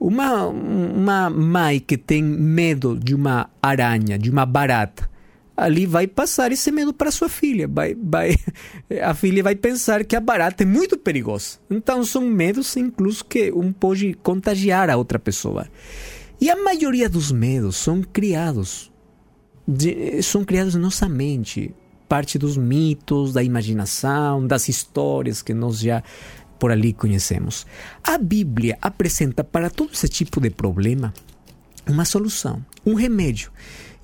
uma, 0.00 0.46
uma 0.46 1.30
mãe 1.30 1.80
que 1.80 1.96
tem 1.96 2.22
medo 2.22 2.96
de 2.96 3.14
uma 3.14 3.50
aranha, 3.62 4.18
de 4.18 4.30
uma 4.30 4.46
barata, 4.46 5.08
ali 5.56 5.86
vai 5.86 6.06
passar 6.06 6.52
esse 6.52 6.70
medo 6.70 6.92
para 6.92 7.10
sua 7.10 7.28
filha. 7.28 7.66
Vai, 7.66 7.94
vai, 7.94 8.36
a 9.02 9.12
filha 9.12 9.42
vai 9.42 9.56
pensar 9.56 10.04
que 10.04 10.14
a 10.14 10.20
barata 10.20 10.62
é 10.62 10.66
muito 10.66 10.96
perigosa. 10.96 11.58
Então 11.68 12.04
são 12.04 12.22
medos, 12.22 12.76
incluso, 12.76 13.24
que 13.24 13.50
um 13.52 13.72
pode 13.72 14.14
contagiar 14.22 14.88
a 14.88 14.96
outra 14.96 15.18
pessoa. 15.18 15.66
E 16.40 16.48
a 16.48 16.56
maioria 16.56 17.08
dos 17.08 17.32
medos 17.32 17.76
são 17.76 18.00
criados, 18.02 18.92
de, 19.66 20.22
são 20.22 20.44
criados 20.44 20.74
na 20.74 20.80
nossa 20.80 21.08
mente 21.08 21.74
parte 22.08 22.38
dos 22.38 22.56
mitos, 22.56 23.34
da 23.34 23.42
imaginação, 23.42 24.46
das 24.46 24.68
histórias 24.68 25.42
que 25.42 25.52
nós 25.52 25.78
já 25.78 26.02
por 26.58 26.70
ali 26.70 26.92
conhecemos. 26.92 27.66
A 28.02 28.18
Bíblia 28.18 28.78
apresenta 28.80 29.44
para 29.44 29.70
todo 29.70 29.92
esse 29.92 30.08
tipo 30.08 30.40
de 30.40 30.50
problema 30.50 31.12
uma 31.86 32.04
solução, 32.04 32.64
um 32.84 32.94
remédio. 32.94 33.50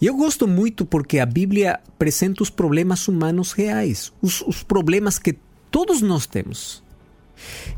E 0.01 0.07
eu 0.07 0.17
gosto 0.17 0.47
muito 0.47 0.85
porque 0.85 1.19
a 1.19 1.27
Bíblia 1.27 1.81
apresenta 1.89 2.43
os 2.43 2.51
problemas 2.51 3.07
humanos 3.09 3.53
reais, 3.53 4.13
os, 4.21 4.43
os 4.43 4.63
problemas 4.63 5.19
que 5.19 5.37
todos 5.71 6.03
nós 6.03 6.27
temos. 6.27 6.83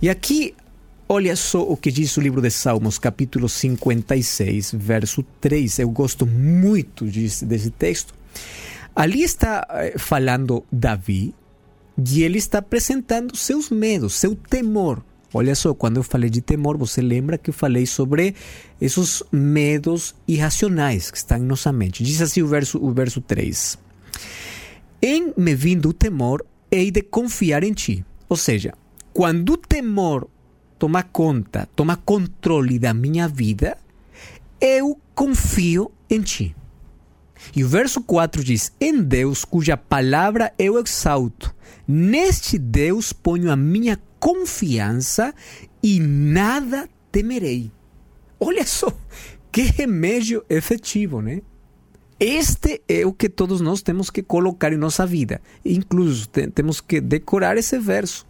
E 0.00 0.08
aqui, 0.08 0.54
olha 1.08 1.36
só 1.36 1.62
o 1.62 1.76
que 1.76 1.90
diz 1.90 2.16
o 2.16 2.20
livro 2.20 2.40
de 2.40 2.50
Salmos, 2.50 2.98
capítulo 2.98 3.48
56, 3.48 4.72
verso 4.74 5.22
3. 5.40 5.78
Eu 5.80 5.90
gosto 5.90 6.26
muito 6.26 7.04
desse, 7.04 7.44
desse 7.44 7.70
texto. 7.70 8.14
Ali 8.94 9.22
está 9.22 9.66
eh, 9.70 9.98
falando 9.98 10.64
Davi 10.72 11.34
e 11.98 12.22
ele 12.22 12.38
está 12.38 12.58
apresentando 12.58 13.36
seus 13.36 13.70
medos, 13.70 14.14
seu 14.14 14.34
temor. 14.34 15.02
Olha 15.32 15.54
só, 15.54 15.74
quando 15.74 15.96
eu 15.96 16.02
falei 16.02 16.30
de 16.30 16.40
temor, 16.40 16.76
você 16.76 17.00
lembra 17.00 17.36
que 17.36 17.50
eu 17.50 17.54
falei 17.54 17.84
sobre 17.84 18.34
esses 18.80 19.22
medos 19.32 20.14
irracionais 20.26 21.10
que 21.10 21.18
estão 21.18 21.38
em 21.38 21.42
nossa 21.42 21.72
mente. 21.72 22.02
Diz 22.02 22.22
assim 22.22 22.42
o 22.42 22.46
verso, 22.46 22.78
o 22.78 22.92
verso 22.92 23.20
3: 23.20 23.78
Em 25.02 25.32
me 25.36 25.54
vindo 25.54 25.90
o 25.90 25.92
temor, 25.92 26.44
hei 26.70 26.90
de 26.90 27.02
confiar 27.02 27.64
em 27.64 27.72
ti. 27.72 28.04
Ou 28.28 28.36
seja, 28.36 28.72
quando 29.12 29.54
o 29.54 29.56
temor 29.56 30.28
toma 30.78 31.02
conta, 31.02 31.68
toma 31.74 31.96
controle 31.96 32.78
da 32.78 32.94
minha 32.94 33.28
vida, 33.28 33.76
eu 34.60 34.98
confio 35.14 35.90
em 36.08 36.20
ti. 36.20 36.54
E 37.54 37.64
o 37.64 37.68
verso 37.68 38.02
4 38.02 38.42
diz: 38.42 38.72
Em 38.80 39.02
Deus, 39.02 39.44
cuja 39.44 39.76
palavra 39.76 40.52
eu 40.58 40.78
exalto, 40.78 41.54
neste 41.86 42.58
Deus 42.58 43.12
ponho 43.12 43.50
a 43.50 43.56
minha 43.56 44.00
confiança 44.18 45.34
e 45.82 46.00
nada 46.00 46.88
temerei. 47.12 47.70
Olha 48.38 48.66
só, 48.66 48.92
que 49.50 49.62
remédio 49.62 50.44
efetivo, 50.48 51.22
né? 51.22 51.40
Este 52.18 52.82
é 52.88 53.04
o 53.04 53.12
que 53.12 53.28
todos 53.28 53.60
nós 53.60 53.82
temos 53.82 54.08
que 54.08 54.22
colocar 54.22 54.72
em 54.72 54.78
nossa 54.78 55.06
vida. 55.06 55.40
Incluso 55.62 56.28
temos 56.28 56.80
que 56.80 56.98
decorar 57.00 57.58
esse 57.58 57.78
verso. 57.78 58.26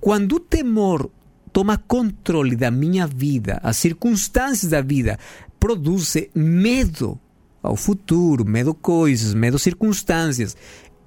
Quando 0.00 0.36
o 0.36 0.40
temor 0.40 1.10
toma 1.52 1.76
controle 1.76 2.56
da 2.56 2.70
minha 2.70 3.06
vida, 3.06 3.60
as 3.62 3.76
circunstâncias 3.76 4.70
da 4.70 4.80
vida 4.80 5.18
produzem 5.58 6.30
medo, 6.34 7.20
ao 7.62 7.76
futuro, 7.76 8.44
medo 8.44 8.74
coisas, 8.74 9.34
medo 9.34 9.58
circunstâncias, 9.58 10.56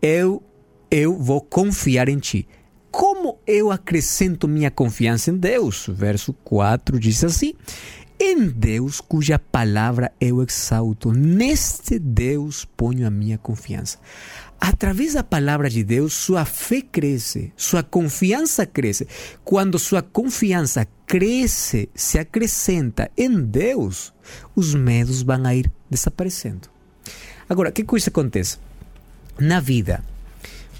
eu 0.02 0.42
eu 0.90 1.18
vou 1.18 1.42
confiar 1.42 2.08
em 2.08 2.20
ti. 2.20 2.48
Como 2.92 3.40
eu 3.48 3.72
acrescento 3.72 4.48
minha 4.48 4.70
confiança 4.70 5.32
em 5.32 5.36
Deus? 5.36 5.88
Verso 5.90 6.32
4 6.32 7.00
diz 7.00 7.24
assim: 7.24 7.56
Em 8.20 8.48
Deus, 8.48 9.02
cuja 9.02 9.40
palavra 9.40 10.12
eu 10.22 10.44
exalto, 10.44 11.12
neste 11.12 11.98
Deus 11.98 12.64
ponho 12.64 13.08
a 13.08 13.10
minha 13.10 13.40
confiança. 13.40 13.98
Através 14.66 15.14
da 15.14 15.26
palavra 15.26 15.70
de 15.70 15.84
Deus, 15.84 16.14
sua 16.14 16.46
fé 16.46 16.82
cresce, 16.82 17.52
sua 17.58 17.84
confiança 17.84 18.66
cresce. 18.66 19.06
Quando 19.44 19.78
sua 19.78 20.02
confiança 20.02 20.88
cresce, 21.06 21.90
se 21.94 22.18
acrescenta 22.18 23.12
em 23.18 23.42
Deus, 23.42 24.14
os 24.56 24.74
medos 24.74 25.22
vão 25.22 25.46
a 25.46 25.54
ir 25.54 25.70
desaparecendo. 25.90 26.70
Agora, 27.50 27.74
que 27.74 27.84
coisa 27.84 28.10
acontece? 28.10 28.58
Na 29.38 29.60
vida, 29.60 30.02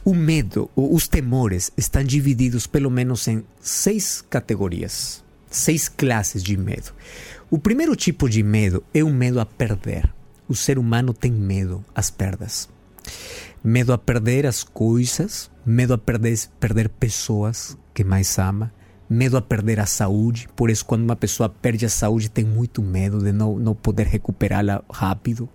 o 0.06 0.14
medo, 0.14 0.72
os 0.78 1.10
temores 1.10 1.70
estão 1.76 2.06
divididos 2.06 2.66
pelo 2.66 2.90
menos 2.90 3.28
em 3.28 3.44
seis 3.60 4.24
categorias, 4.30 5.22
seis 5.52 5.90
classes 5.90 6.42
de 6.42 6.56
medo. 6.56 6.94
O 7.52 7.60
primeiro 7.60 7.98
tipo 7.98 8.30
de 8.30 8.44
medo 8.44 8.82
é 8.94 9.04
o 9.04 9.10
medo 9.10 9.42
a 9.42 9.46
perder. 9.46 10.10
O 10.48 10.56
ser 10.56 10.80
humano 10.80 11.14
tem 11.14 11.34
medo 11.34 11.84
às 11.94 12.10
perdas. 12.10 12.70
Medo 13.64 13.94
a 13.94 13.98
perder 13.98 14.46
as 14.46 14.62
coisas, 14.62 15.50
medo 15.66 15.94
a 15.94 15.98
perder, 15.98 16.38
perder 16.60 16.90
pessoas 16.90 17.78
que 17.94 18.04
mais 18.04 18.38
ama, 18.38 18.74
medo 19.10 19.38
a 19.38 19.42
perder 19.42 19.80
a 19.80 19.86
saúde. 19.86 20.50
Por 20.56 20.70
isso, 20.70 20.86
quando 20.86 21.04
uma 21.04 21.16
pessoa 21.16 21.48
perde 21.48 21.86
a 21.86 21.90
saúde, 21.90 22.30
tem 22.30 22.44
muito 22.44 22.82
medo 22.82 23.20
de 23.20 23.32
não, 23.32 23.58
não 23.58 23.74
poder 23.74 24.08
recuperá-la 24.08 24.84
rápido. 24.92 25.48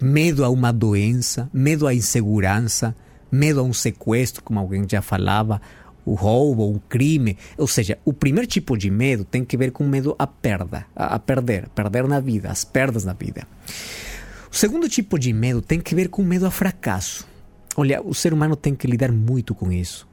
Medo 0.00 0.44
a 0.44 0.48
uma 0.48 0.72
doença, 0.72 1.48
medo 1.52 1.86
à 1.86 1.94
insegurança, 1.94 2.96
medo 3.30 3.60
a 3.60 3.62
um 3.62 3.72
sequestro, 3.72 4.42
como 4.42 4.58
alguém 4.58 4.84
já 4.88 5.00
falava, 5.00 5.60
o 6.04 6.14
roubo, 6.14 6.74
o 6.74 6.80
crime. 6.80 7.38
Ou 7.56 7.68
seja, 7.68 7.96
o 8.04 8.12
primeiro 8.12 8.48
tipo 8.48 8.76
de 8.76 8.90
medo 8.90 9.24
tem 9.24 9.44
que 9.44 9.56
ver 9.56 9.70
com 9.70 9.86
medo 9.86 10.16
à 10.18 10.26
perda, 10.26 10.86
a, 10.96 11.14
a 11.14 11.18
perder, 11.20 11.68
perder 11.68 12.08
na 12.08 12.18
vida, 12.18 12.50
as 12.50 12.64
perdas 12.64 13.04
na 13.04 13.12
vida. 13.12 13.46
O 14.50 14.56
segundo 14.56 14.88
tipo 14.88 15.18
de 15.18 15.32
medo 15.32 15.62
tem 15.62 15.80
que 15.80 15.94
ver 15.94 16.08
com 16.08 16.22
medo 16.22 16.44
a 16.44 16.50
fracasso. 16.50 17.30
Olha, 17.76 18.02
o 18.02 18.14
ser 18.14 18.32
humano 18.32 18.56
tem 18.56 18.74
que 18.74 18.86
lidar 18.86 19.10
muito 19.10 19.54
com 19.54 19.72
isso. 19.72 20.06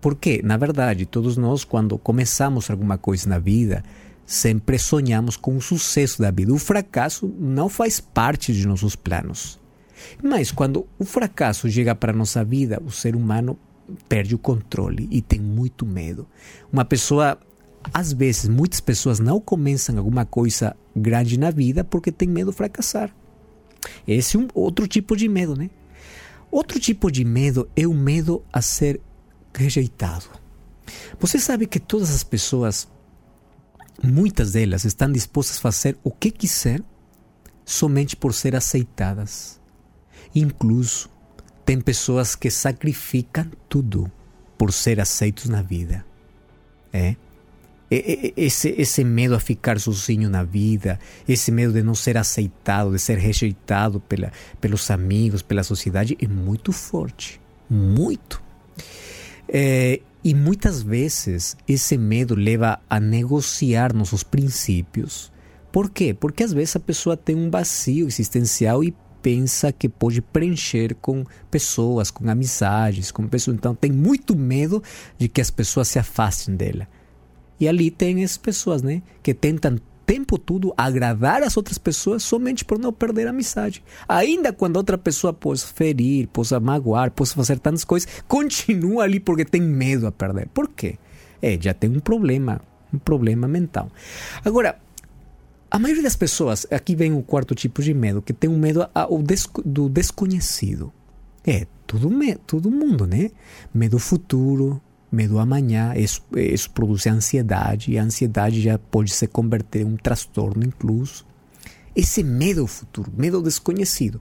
Porque, 0.00 0.40
na 0.42 0.56
verdade, 0.56 1.06
todos 1.06 1.36
nós, 1.36 1.64
quando 1.64 1.98
começamos 1.98 2.70
alguma 2.70 2.98
coisa 2.98 3.28
na 3.28 3.38
vida, 3.38 3.82
sempre 4.24 4.78
sonhamos 4.78 5.36
com 5.36 5.56
o 5.56 5.60
sucesso 5.60 6.20
da 6.20 6.30
vida. 6.30 6.52
O 6.52 6.58
fracasso 6.58 7.32
não 7.38 7.68
faz 7.68 8.00
parte 8.00 8.52
de 8.52 8.66
nossos 8.66 8.96
planos. 8.96 9.60
Mas 10.22 10.50
quando 10.50 10.86
o 10.98 11.04
fracasso 11.04 11.70
chega 11.70 11.94
para 11.94 12.12
a 12.12 12.16
nossa 12.16 12.44
vida, 12.44 12.82
o 12.84 12.90
ser 12.90 13.16
humano 13.16 13.58
perde 14.08 14.34
o 14.34 14.38
controle 14.38 15.08
e 15.10 15.22
tem 15.22 15.40
muito 15.40 15.86
medo. 15.86 16.26
Uma 16.72 16.84
pessoa, 16.84 17.38
às 17.94 18.12
vezes, 18.12 18.48
muitas 18.48 18.80
pessoas 18.80 19.20
não 19.20 19.40
começam 19.40 19.96
alguma 19.96 20.24
coisa 20.24 20.76
grande 20.94 21.38
na 21.38 21.50
vida 21.50 21.84
porque 21.84 22.10
tem 22.10 22.28
medo 22.28 22.50
de 22.50 22.56
fracassar. 22.56 23.14
Esse 24.06 24.36
é 24.36 24.40
um 24.40 24.48
outro 24.54 24.86
tipo 24.86 25.16
de 25.16 25.28
medo, 25.28 25.54
né? 25.56 25.70
Outro 26.50 26.78
tipo 26.80 27.10
de 27.10 27.24
medo 27.24 27.68
é 27.76 27.86
o 27.86 27.94
medo 27.94 28.44
a 28.52 28.62
ser 28.62 29.00
rejeitado. 29.54 30.26
Você 31.18 31.38
sabe 31.38 31.66
que 31.66 31.80
todas 31.80 32.14
as 32.14 32.22
pessoas, 32.22 32.88
muitas 34.02 34.52
delas, 34.52 34.84
estão 34.84 35.10
dispostas 35.10 35.58
a 35.58 35.60
fazer 35.60 35.98
o 36.04 36.10
que 36.10 36.30
quiser 36.30 36.82
somente 37.64 38.16
por 38.16 38.32
ser 38.32 38.54
aceitadas. 38.54 39.60
Incluso 40.34 41.10
tem 41.64 41.80
pessoas 41.80 42.36
que 42.36 42.50
sacrificam 42.50 43.50
tudo 43.68 44.10
por 44.56 44.72
ser 44.72 45.00
aceitos 45.00 45.48
na 45.48 45.62
vida. 45.62 46.06
É? 46.92 47.16
Esse, 47.88 48.74
esse 48.76 49.04
medo 49.04 49.34
a 49.34 49.40
ficar 49.40 49.78
sozinho 49.78 50.28
na 50.28 50.42
vida, 50.42 50.98
esse 51.28 51.52
medo 51.52 51.72
de 51.72 51.82
não 51.82 51.94
ser 51.94 52.18
aceitado, 52.18 52.90
de 52.90 52.98
ser 52.98 53.16
rejeitado 53.16 54.00
pela, 54.00 54.32
pelos 54.60 54.90
amigos, 54.90 55.40
pela 55.40 55.62
sociedade, 55.62 56.16
é 56.20 56.26
muito 56.26 56.72
forte. 56.72 57.40
Muito. 57.70 58.42
É, 59.48 60.00
e 60.24 60.34
muitas 60.34 60.82
vezes 60.82 61.56
esse 61.68 61.96
medo 61.96 62.34
leva 62.34 62.80
a 62.90 62.98
negociar 62.98 63.94
nossos 63.94 64.24
princípios. 64.24 65.30
Por 65.70 65.88
quê? 65.88 66.12
Porque 66.12 66.42
às 66.42 66.52
vezes 66.52 66.74
a 66.74 66.80
pessoa 66.80 67.16
tem 67.16 67.36
um 67.36 67.48
vazio 67.48 68.08
existencial 68.08 68.82
e 68.82 68.92
pensa 69.22 69.72
que 69.72 69.88
pode 69.88 70.20
preencher 70.20 70.94
com 70.96 71.24
pessoas, 71.50 72.10
com 72.10 72.28
amizades, 72.28 73.12
com 73.12 73.28
pessoas. 73.28 73.56
Então 73.56 73.74
tem 73.74 73.92
muito 73.92 74.36
medo 74.36 74.82
de 75.16 75.28
que 75.28 75.40
as 75.40 75.50
pessoas 75.50 75.86
se 75.88 75.98
afastem 75.98 76.56
dela. 76.56 76.88
E 77.58 77.68
ali 77.68 77.90
tem 77.90 78.22
essas 78.22 78.36
pessoas, 78.36 78.82
né, 78.82 79.02
que 79.22 79.32
tentam 79.32 79.78
tempo 80.06 80.38
todo 80.38 80.72
agradar 80.76 81.42
as 81.42 81.56
outras 81.56 81.78
pessoas 81.78 82.22
somente 82.22 82.64
por 82.64 82.78
não 82.78 82.92
perder 82.92 83.26
a 83.26 83.30
amizade. 83.30 83.82
Ainda 84.08 84.52
quando 84.52 84.76
outra 84.76 84.96
pessoa 84.96 85.32
possa 85.32 85.66
ferir, 85.66 86.28
possa 86.28 86.60
magoar, 86.60 87.10
possa 87.10 87.34
fazer 87.34 87.58
tantas 87.58 87.84
coisas, 87.84 88.08
continua 88.28 89.02
ali 89.02 89.18
porque 89.18 89.44
tem 89.44 89.60
medo 89.60 90.06
a 90.06 90.12
perder. 90.12 90.48
Por 90.54 90.68
quê? 90.68 90.96
É, 91.42 91.58
já 91.60 91.74
tem 91.74 91.90
um 91.90 92.00
problema, 92.00 92.60
um 92.94 92.98
problema 92.98 93.48
mental. 93.48 93.90
Agora, 94.44 94.78
a 95.68 95.78
maioria 95.78 96.04
das 96.04 96.16
pessoas, 96.16 96.66
aqui 96.70 96.94
vem 96.94 97.12
o 97.12 97.22
quarto 97.22 97.54
tipo 97.54 97.82
de 97.82 97.92
medo, 97.92 98.22
que 98.22 98.32
tem 98.32 98.48
um 98.48 98.58
medo 98.58 98.88
ao 98.94 99.20
do 99.64 99.88
desconhecido. 99.88 100.92
É, 101.44 101.66
todo, 101.86 102.08
todo 102.46 102.70
mundo, 102.70 103.06
né? 103.06 103.30
Medo 103.74 103.98
futuro, 103.98 104.80
medo 105.10 105.38
amanhã, 105.38 105.94
isso, 105.96 106.22
isso 106.36 106.70
produz 106.70 107.06
ansiedade, 107.06 107.92
e 107.92 107.98
a 107.98 108.02
ansiedade 108.02 108.60
já 108.60 108.78
pode 108.78 109.12
se 109.12 109.26
converter 109.26 109.82
em 109.82 109.84
um 109.84 109.96
transtorno 109.96 110.64
incluso. 110.64 111.24
Esse 111.94 112.22
medo 112.22 112.60
ao 112.60 112.66
futuro, 112.66 113.10
medo 113.16 113.40
desconhecido. 113.40 114.20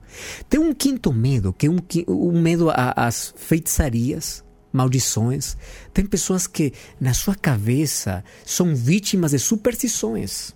Tem 0.49 0.59
um 0.59 0.73
quinto 0.73 1.11
medo, 1.11 1.51
que 1.51 1.67
é 1.67 1.69
um, 1.69 1.79
um 2.07 2.41
medo 2.41 2.69
às 2.73 3.33
feitiçarias, 3.35 4.45
maldições. 4.71 5.57
Tem 5.93 6.05
pessoas 6.05 6.47
que, 6.47 6.71
na 7.01 7.13
sua 7.13 7.35
cabeça, 7.35 8.23
são 8.45 8.73
vítimas 8.73 9.31
de 9.31 9.39
superstições. 9.39 10.53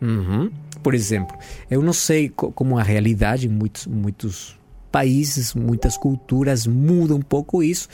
Uhum. 0.00 0.50
Por 0.82 0.94
exemplo, 0.94 1.36
eu 1.70 1.82
não 1.82 1.92
sei 1.92 2.28
como 2.28 2.78
a 2.78 2.82
realidade 2.82 3.46
em 3.46 3.50
muitos, 3.50 3.86
muitos 3.86 4.58
países, 4.90 5.54
muitas 5.54 5.96
culturas 5.96 6.66
muda 6.66 7.14
um 7.14 7.20
pouco 7.20 7.62
isso, 7.62 7.88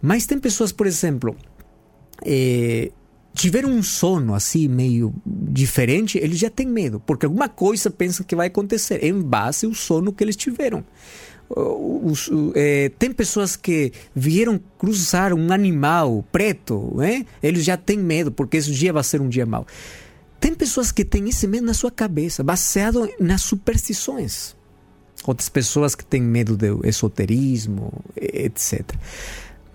mas 0.00 0.26
tem 0.26 0.38
pessoas, 0.38 0.72
por 0.72 0.86
exemplo, 0.86 1.36
é, 2.24 2.90
tiveram 3.34 3.70
um 3.70 3.82
sono 3.82 4.34
assim 4.34 4.66
meio 4.66 5.14
diferente, 5.24 6.18
eles 6.18 6.38
já 6.38 6.50
têm 6.50 6.66
medo, 6.66 7.00
porque 7.00 7.26
alguma 7.26 7.48
coisa 7.48 7.90
pensam 7.90 8.24
que 8.24 8.34
vai 8.34 8.46
acontecer 8.46 9.04
em 9.04 9.20
base 9.20 9.66
ao 9.66 9.74
sono 9.74 10.12
que 10.12 10.24
eles 10.24 10.36
tiveram. 10.36 10.84
Os, 11.48 12.28
é, 12.56 12.90
tem 12.98 13.12
pessoas 13.12 13.54
que 13.54 13.92
vieram 14.14 14.58
cruzar 14.78 15.32
um 15.32 15.52
animal 15.52 16.24
preto, 16.32 16.92
né? 16.96 17.24
eles 17.40 17.64
já 17.64 17.76
têm 17.76 17.98
medo, 17.98 18.32
porque 18.32 18.56
esse 18.56 18.72
dia 18.72 18.92
vai 18.92 19.04
ser 19.04 19.20
um 19.20 19.28
dia 19.28 19.46
mau. 19.46 19.64
Tem 20.40 20.54
pessoas 20.54 20.90
que 20.90 21.04
têm 21.04 21.28
esse 21.28 21.46
medo 21.46 21.66
na 21.66 21.74
sua 21.74 21.90
cabeça, 21.90 22.42
baseado 22.42 23.08
nas 23.20 23.42
superstições. 23.42 24.56
Outras 25.24 25.48
pessoas 25.48 25.94
que 25.94 26.04
têm 26.04 26.20
medo 26.20 26.56
do 26.56 26.86
esoterismo, 26.86 27.92
etc. 28.16 28.82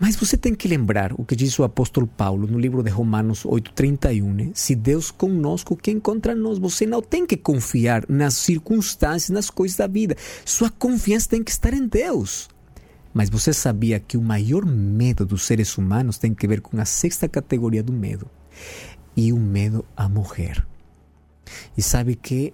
Mas 0.02 0.16
você 0.16 0.36
tem 0.36 0.56
que 0.56 0.68
lembrar 0.68 1.14
o 1.14 1.24
que 1.24 1.36
diz 1.36 1.60
o 1.60 1.64
apóstolo 1.64 2.08
Paulo 2.08 2.48
no 2.48 2.58
livro 2.58 2.82
de 2.82 2.90
Romanos 2.90 3.44
8,31. 3.44 4.34
Né? 4.34 4.52
Se 4.56 4.74
Deus 4.74 5.12
conosco, 5.12 5.76
quem 5.76 6.00
contra 6.00 6.34
nós? 6.34 6.58
Você 6.58 6.88
não 6.88 7.04
tem 7.04 7.24
que 7.24 7.38
confiar 7.38 8.04
nas 8.10 8.34
circunstâncias, 8.34 9.30
nas 9.30 9.52
coisas 9.52 9.78
da 9.78 9.86
vida. 9.86 10.16
Sua 10.44 10.72
confiança 10.72 11.30
tem 11.30 11.44
que 11.44 11.52
estar 11.52 11.72
em 11.72 11.88
Deus. 11.88 12.50
Mas 13.14 13.30
você 13.30 13.54
sabia 13.54 14.00
que 14.00 14.18
o 14.18 14.22
maior 14.24 14.66
medo 14.66 15.24
dos 15.24 15.44
seres 15.44 15.78
humanos 15.78 16.18
tem 16.18 16.34
que 16.34 16.48
ver 16.48 16.62
com 16.62 16.82
a 16.82 16.86
sexta 16.86 17.30
categoria 17.30 17.84
do 17.84 17.94
medo 17.94 18.28
e 19.16 19.32
o 19.32 19.38
medo 19.38 19.86
a 19.96 20.10
morrer. 20.10 20.66
E 21.78 21.82
sabe 21.84 22.16
que 22.16 22.52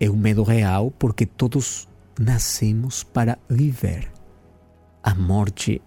é 0.00 0.08
um 0.08 0.16
medo 0.16 0.42
real 0.42 0.90
porque 0.90 1.26
todos 1.26 1.86
nascemos 2.18 3.02
para 3.02 3.36
viver. 3.46 4.10
A 5.02 5.14
morte 5.14 5.82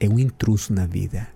é 0.00 0.08
um 0.08 0.18
intruso 0.18 0.72
na 0.72 0.86
vida. 0.86 1.28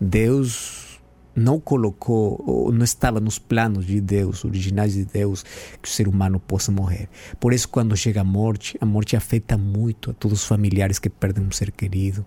Deus 0.00 1.00
não 1.34 1.58
colocou, 1.58 2.42
ou 2.46 2.72
não 2.72 2.84
estava 2.84 3.20
nos 3.20 3.38
planos 3.38 3.86
de 3.86 4.00
Deus, 4.00 4.44
originais 4.44 4.94
de 4.94 5.04
Deus, 5.04 5.44
que 5.82 5.88
o 5.88 5.90
ser 5.90 6.06
humano 6.06 6.38
possa 6.38 6.70
morrer. 6.70 7.08
Por 7.40 7.52
isso, 7.52 7.68
quando 7.68 7.96
chega 7.96 8.20
a 8.20 8.24
morte, 8.24 8.78
a 8.80 8.86
morte 8.86 9.16
afeta 9.16 9.58
muito 9.58 10.10
a 10.10 10.14
todos 10.14 10.42
os 10.42 10.46
familiares 10.46 10.98
que 10.98 11.10
perdem 11.10 11.44
um 11.44 11.50
ser 11.50 11.72
querido. 11.72 12.24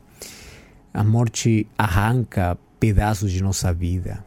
A 0.93 1.03
morte 1.03 1.67
arranca 1.77 2.57
pedaços 2.79 3.31
de 3.31 3.41
nossa 3.41 3.71
vida. 3.73 4.25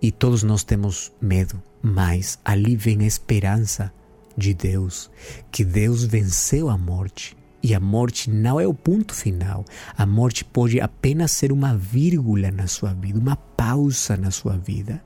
E 0.00 0.10
todos 0.10 0.42
nós 0.42 0.62
temos 0.62 1.12
medo, 1.20 1.60
mas 1.82 2.38
ali 2.44 2.76
vem 2.76 3.00
a 3.00 3.06
esperança 3.06 3.92
de 4.36 4.54
Deus, 4.54 5.10
que 5.50 5.64
Deus 5.64 6.04
venceu 6.04 6.70
a 6.70 6.78
morte. 6.78 7.36
E 7.62 7.74
a 7.74 7.80
morte 7.80 8.30
não 8.30 8.58
é 8.58 8.66
o 8.66 8.72
ponto 8.72 9.14
final. 9.14 9.64
A 9.96 10.06
morte 10.06 10.44
pode 10.44 10.80
apenas 10.80 11.32
ser 11.32 11.52
uma 11.52 11.76
vírgula 11.76 12.50
na 12.50 12.66
sua 12.66 12.94
vida, 12.94 13.18
uma 13.18 13.36
pausa 13.36 14.16
na 14.16 14.30
sua 14.30 14.56
vida. 14.56 15.02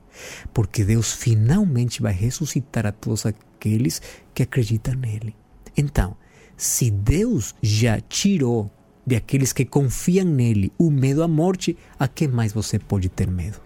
Porque 0.53 0.85
Deus 0.85 1.11
finalmente 1.11 2.01
vai 2.01 2.13
ressuscitar 2.13 2.85
a 2.85 2.91
todos 2.91 3.25
aqueles 3.25 4.01
que 4.33 4.43
acreditam 4.43 4.95
nele. 4.95 5.35
Então, 5.75 6.15
se 6.55 6.89
Deus 6.89 7.53
já 7.61 7.99
tirou 7.99 8.71
de 9.05 9.15
aqueles 9.15 9.51
que 9.51 9.65
confiam 9.65 10.25
nele 10.25 10.71
o 10.77 10.89
medo 10.89 11.21
à 11.21 11.27
morte, 11.27 11.77
a 11.99 12.07
que 12.07 12.27
mais 12.27 12.53
você 12.53 12.79
pode 12.79 13.09
ter 13.09 13.29
medo? 13.29 13.65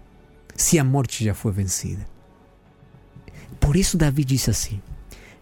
se 0.60 0.78
a 0.78 0.84
morte 0.84 1.24
já 1.24 1.32
foi 1.32 1.52
vencida. 1.52 2.06
Por 3.58 3.76
isso, 3.76 3.96
Davi 3.96 4.24
disse 4.24 4.50
assim: 4.50 4.80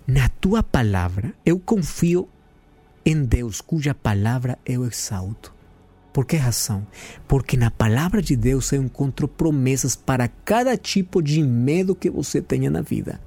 Na 0.07 0.29
tua 0.29 0.63
palavra 0.63 1.35
eu 1.45 1.59
confio 1.59 2.29
em 3.11 3.25
Deus, 3.25 3.63
cuja 3.63 3.95
palavra 3.95 4.59
eu 4.67 4.85
exalto. 4.85 5.55
Por 6.13 6.27
que 6.27 6.37
razão? 6.37 6.87
Porque 7.27 7.57
na 7.57 7.71
palavra 7.71 8.21
de 8.21 8.37
Deus 8.37 8.71
eu 8.71 8.83
encontro 8.83 9.27
promessas 9.27 9.97
para 9.97 10.29
cada 10.29 10.77
tipo 10.77 11.23
de 11.23 11.43
medo 11.43 11.95
que 11.95 12.11
você 12.11 12.43
tenha 12.43 12.71
na 12.71 12.83
vida. 12.83 13.19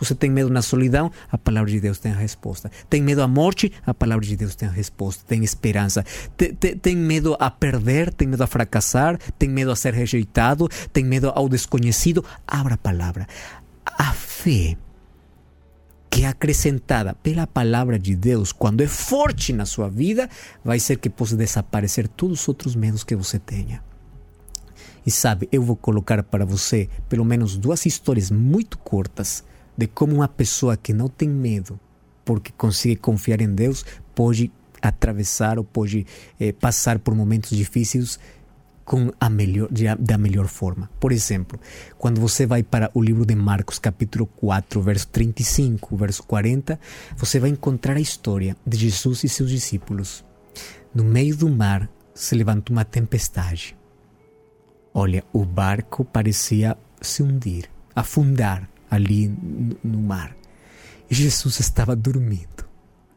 Você 0.00 0.16
tem 0.16 0.28
medo 0.28 0.50
na 0.50 0.62
solidão? 0.62 1.12
A 1.30 1.38
palavra 1.38 1.70
de 1.70 1.78
Deus 1.78 2.00
tem 2.00 2.10
a 2.10 2.16
resposta. 2.16 2.72
Tem 2.88 3.00
medo 3.00 3.22
à 3.22 3.28
morte? 3.28 3.72
A 3.86 3.94
palavra 3.94 4.26
de 4.26 4.36
Deus 4.36 4.56
tem 4.56 4.68
a 4.68 4.72
resposta. 4.72 5.22
Tem 5.24 5.44
esperança. 5.44 6.04
Tem, 6.36 6.52
tem, 6.52 6.76
tem 6.76 6.96
medo 6.96 7.36
a 7.38 7.52
perder? 7.52 8.12
Tem 8.12 8.26
medo 8.26 8.42
a 8.42 8.48
fracassar? 8.48 9.16
Tem 9.38 9.48
medo 9.48 9.70
a 9.70 9.76
ser 9.76 9.94
rejeitado? 9.94 10.68
Tem 10.92 11.04
medo 11.04 11.30
ao 11.32 11.48
desconhecido? 11.48 12.24
Abra 12.48 12.74
a 12.74 12.78
palavra. 12.78 13.28
A 13.86 14.12
fé 14.12 14.76
que 16.10 16.24
é 16.24 16.26
acrescentada 16.26 17.14
pela 17.14 17.46
palavra 17.46 17.98
de 17.98 18.16
Deus, 18.16 18.50
quando 18.52 18.80
é 18.80 18.86
forte 18.88 19.52
na 19.52 19.64
sua 19.64 19.88
vida, 19.88 20.28
vai 20.64 20.80
ser 20.80 20.96
que 20.96 21.08
possa 21.08 21.36
desaparecer 21.36 22.08
todos 22.08 22.40
os 22.40 22.48
outros 22.48 22.74
medos 22.74 23.04
que 23.04 23.14
você 23.14 23.38
tenha. 23.38 23.82
E 25.06 25.10
sabe, 25.10 25.48
eu 25.52 25.62
vou 25.62 25.76
colocar 25.76 26.22
para 26.24 26.44
você 26.44 26.88
pelo 27.08 27.24
menos 27.24 27.56
duas 27.56 27.86
histórias 27.86 28.30
muito 28.30 28.76
curtas 28.76 29.44
de 29.76 29.86
como 29.86 30.16
uma 30.16 30.28
pessoa 30.28 30.76
que 30.76 30.92
não 30.92 31.08
tem 31.08 31.28
medo, 31.28 31.78
porque 32.24 32.52
consegue 32.52 32.96
confiar 32.96 33.40
em 33.40 33.54
Deus, 33.54 33.84
pode 34.14 34.52
atravessar 34.82 35.58
ou 35.58 35.64
pode 35.64 36.06
eh, 36.38 36.52
passar 36.52 36.98
por 36.98 37.14
momentos 37.14 37.56
difíceis 37.56 38.18
com 38.90 39.12
a 39.20 39.30
melhor, 39.30 39.68
da 40.00 40.18
melhor 40.18 40.48
forma. 40.48 40.90
Por 40.98 41.12
exemplo, 41.12 41.60
quando 41.96 42.20
você 42.20 42.44
vai 42.44 42.60
para 42.64 42.90
o 42.92 43.00
livro 43.00 43.24
de 43.24 43.36
Marcos, 43.36 43.78
capítulo 43.78 44.26
4, 44.26 44.82
verso 44.82 45.06
35, 45.06 45.96
verso 45.96 46.24
40, 46.24 46.76
você 47.16 47.38
vai 47.38 47.50
encontrar 47.50 47.96
a 47.96 48.00
história 48.00 48.56
de 48.66 48.76
Jesus 48.76 49.22
e 49.22 49.28
seus 49.28 49.48
discípulos. 49.48 50.24
No 50.92 51.04
meio 51.04 51.36
do 51.36 51.48
mar 51.48 51.88
se 52.12 52.34
levanta 52.34 52.72
uma 52.72 52.84
tempestade. 52.84 53.76
Olha, 54.92 55.22
o 55.32 55.44
barco 55.44 56.04
parecia 56.04 56.76
se 57.00 57.22
hundir, 57.22 57.70
afundar 57.94 58.68
ali 58.90 59.32
no 59.84 60.00
mar. 60.00 60.36
E 61.08 61.14
Jesus 61.14 61.60
estava 61.60 61.94
dormindo. 61.94 62.68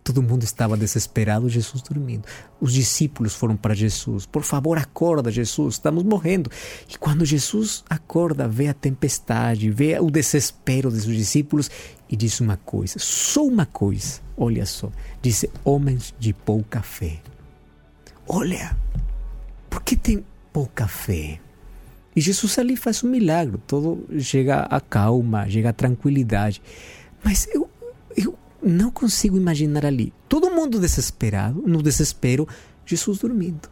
Todo 0.04 0.22
mundo 0.22 0.44
estava 0.44 0.76
desesperado, 0.76 1.48
Jesus 1.48 1.82
dormindo. 1.82 2.26
Os 2.60 2.74
discípulos 2.74 3.34
foram 3.34 3.56
para 3.56 3.74
Jesus: 3.74 4.26
Por 4.26 4.44
favor, 4.44 4.78
acorda, 4.78 5.32
Jesus, 5.32 5.76
estamos 5.76 6.04
morrendo. 6.04 6.52
E 6.90 6.98
quando 6.98 7.24
Jesus 7.24 7.86
acorda, 7.90 8.48
vê 8.48 8.68
a 8.68 8.74
tempestade, 8.74 9.72
vê 9.72 9.98
o 10.00 10.12
desespero 10.12 10.92
dos 10.92 11.06
discípulos 11.06 11.72
e 12.10 12.18
diz 12.18 12.42
uma 12.42 12.58
coisa, 12.58 13.00
só 13.00 13.46
uma 13.46 13.66
coisa, 13.66 14.20
olha 14.36 14.66
só: 14.66 14.92
Diz, 15.22 15.46
homens 15.64 16.14
de 16.20 16.34
pouca 16.34 16.82
fé. 16.82 17.22
Olha, 18.28 18.76
por 19.70 19.84
que 19.84 19.96
tem 19.96 20.26
pouca 20.52 20.88
fé? 20.88 21.40
E 22.16 22.22
Jesus 22.22 22.60
ali 22.60 22.76
faz 22.76 23.04
um 23.04 23.10
milagre, 23.10 23.58
todo 23.66 24.06
chega 24.20 24.62
a 24.64 24.80
calma, 24.80 25.50
chega 25.50 25.70
a 25.70 25.74
tranquilidade. 25.74 26.62
Mas 27.24 27.48
eu, 27.54 27.70
eu 28.16 28.38
não 28.64 28.90
consigo 28.90 29.38
imaginar 29.38 29.86
ali 29.86 30.14
todo 30.28 30.50
mundo 30.50 30.80
desesperado, 30.80 31.62
no 31.66 31.84
desespero, 31.84 32.48
Jesus 32.86 33.20
dormindo. 33.20 33.70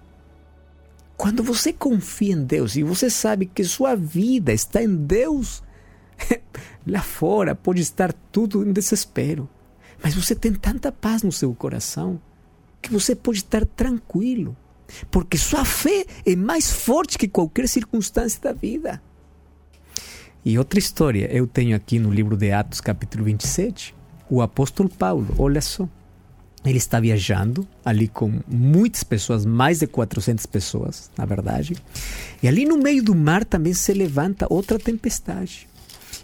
Quando 1.17 1.43
você 1.43 1.71
confia 1.71 2.34
em 2.34 2.43
Deus 2.43 2.75
e 2.75 2.84
você 2.84 3.10
sabe 3.10 3.45
que 3.45 3.63
sua 3.63 3.95
vida 3.95 4.51
está 4.51 4.82
em 4.82 4.95
Deus, 4.95 5.63
lá 6.86 7.01
fora 7.01 7.56
pode 7.56 7.82
estar 7.82 8.12
tudo 8.32 8.67
em 8.67 8.73
desespero, 8.73 9.49
mas 10.04 10.13
você 10.13 10.36
tem 10.36 10.54
tanta 10.54 10.91
paz 10.91 11.23
no 11.23 11.32
seu 11.32 11.54
coração 11.54 12.19
que 12.82 12.91
você 12.91 13.15
pode 13.15 13.39
estar 13.39 13.65
tranquilo, 13.65 14.58
porque 15.10 15.38
sua 15.38 15.63
fé 15.63 16.06
é 16.25 16.36
mais 16.36 16.71
forte 16.71 17.17
que 17.17 17.27
qualquer 17.27 17.67
circunstância 17.67 18.41
da 18.41 18.51
vida. 18.51 19.01
E 20.43 20.58
outra 20.58 20.80
história 20.80 21.32
eu 21.32 21.45
tenho 21.45 21.75
aqui 21.75 21.99
no 21.99 22.12
livro 22.12 22.36
de 22.36 22.51
Atos, 22.51 22.82
capítulo 22.82 23.23
27 23.25 24.00
o 24.32 24.41
apóstolo 24.41 24.88
Paulo, 24.88 25.28
olha 25.38 25.60
só, 25.60 25.88
ele 26.63 26.78
está 26.78 27.02
viajando 27.02 27.67
ali 27.84 28.08
com 28.08 28.39
muitas 28.48 29.04
pessoas, 29.04 29.46
mais 29.46 29.80
de 29.80 29.88
400 29.88 30.46
pessoas, 30.46 31.12
na 31.17 31.26
verdade. 31.26 31.76
E 32.41 32.48
ali 32.48 32.63
no 32.63 32.78
meio 32.78 33.04
do 33.04 33.13
mar 33.13 33.44
também 33.44 33.74
se 33.74 33.94
levanta 33.94 34.48
outra 34.50 34.80
tempestade. 34.80 35.67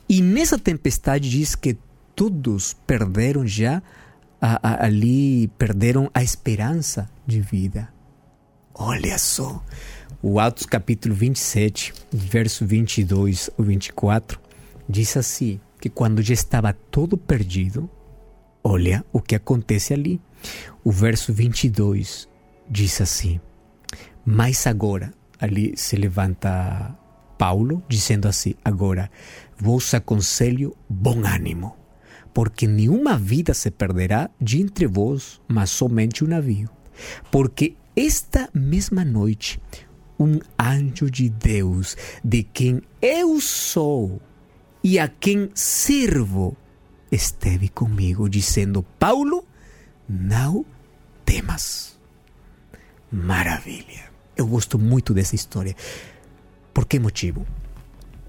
E 0.08 0.22
nessa 0.22 0.58
tempestade 0.58 1.30
diz 1.30 1.54
que 1.54 1.78
todos 2.15 2.78
perderam 2.86 3.46
já 3.46 3.84
a, 4.39 4.60
a, 4.70 4.86
ali, 4.86 5.50
perderam 5.58 6.10
a 6.13 6.24
esperança 6.24 7.10
de 7.26 7.41
vida. 7.41 7.89
Olha 8.74 9.17
só, 9.17 9.62
o 10.22 10.39
Atos 10.39 10.65
capítulo 10.65 11.13
27, 11.13 11.93
verso 12.10 12.65
22 12.65 13.50
ou 13.58 13.65
24, 13.65 14.39
diz 14.88 15.17
assim, 15.17 15.60
que 15.82 15.89
quando 15.89 16.22
já 16.22 16.34
estava 16.34 16.72
todo 16.72 17.17
perdido, 17.17 17.89
Olha 18.69 19.06
o 19.13 19.21
que 19.21 19.34
acontece 19.34 19.93
ali. 19.93 20.19
O 20.84 20.91
verso 20.91 21.32
22 21.32 22.27
diz 22.69 22.99
assim: 22.99 23.39
Mas 24.25 24.67
agora, 24.67 25.13
ali 25.39 25.71
se 25.77 25.95
levanta 25.95 26.93
Paulo 27.38 27.82
dizendo 27.88 28.27
assim: 28.27 28.56
Agora 28.65 29.10
vos 29.58 29.93
aconselho 29.93 30.75
bom 30.89 31.25
ânimo, 31.25 31.77
porque 32.34 32.67
nenhuma 32.67 33.17
vida 33.17 33.53
se 33.53 33.71
perderá 33.71 34.30
de 34.38 34.60
entre 34.60 34.86
vós, 34.86 35.39
mas 35.47 35.69
somente 35.69 36.25
um 36.25 36.27
navio. 36.27 36.69
Porque 37.32 37.77
esta 37.95 38.49
mesma 38.53 39.06
noite 39.06 39.62
um 40.19 40.41
anjo 40.60 41.10
de 41.10 41.30
Deus, 41.30 41.95
de 42.21 42.43
quem 42.43 42.82
eu 43.01 43.39
sou 43.39 44.21
e 44.84 44.99
a 44.99 45.08
quem 45.08 45.51
sirvo, 45.56 46.58
esteve 47.12 47.70
comigo, 47.70 48.30
dizendo: 48.30 48.84
Paulo, 48.98 49.46
não 50.08 50.65
temas. 51.26 51.98
Maravilha. 53.12 54.12
Eu 54.36 54.48
gosto 54.48 54.78
muito 54.78 55.13
dessa 55.13 55.36
história. 55.36 55.76
Por 56.74 56.86
que 56.86 57.00
motivo? 57.00 57.46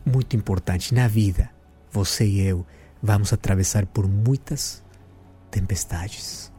Muito 0.04 0.34
importante. 0.36 0.94
Na 0.94 1.06
vida, 1.06 1.50
você 1.90 2.26
e 2.26 2.40
eu 2.40 2.66
vamos 3.02 3.32
atravessar 3.32 3.86
por 3.86 4.08
muitas 4.08 4.82
tempestades. 5.50 6.52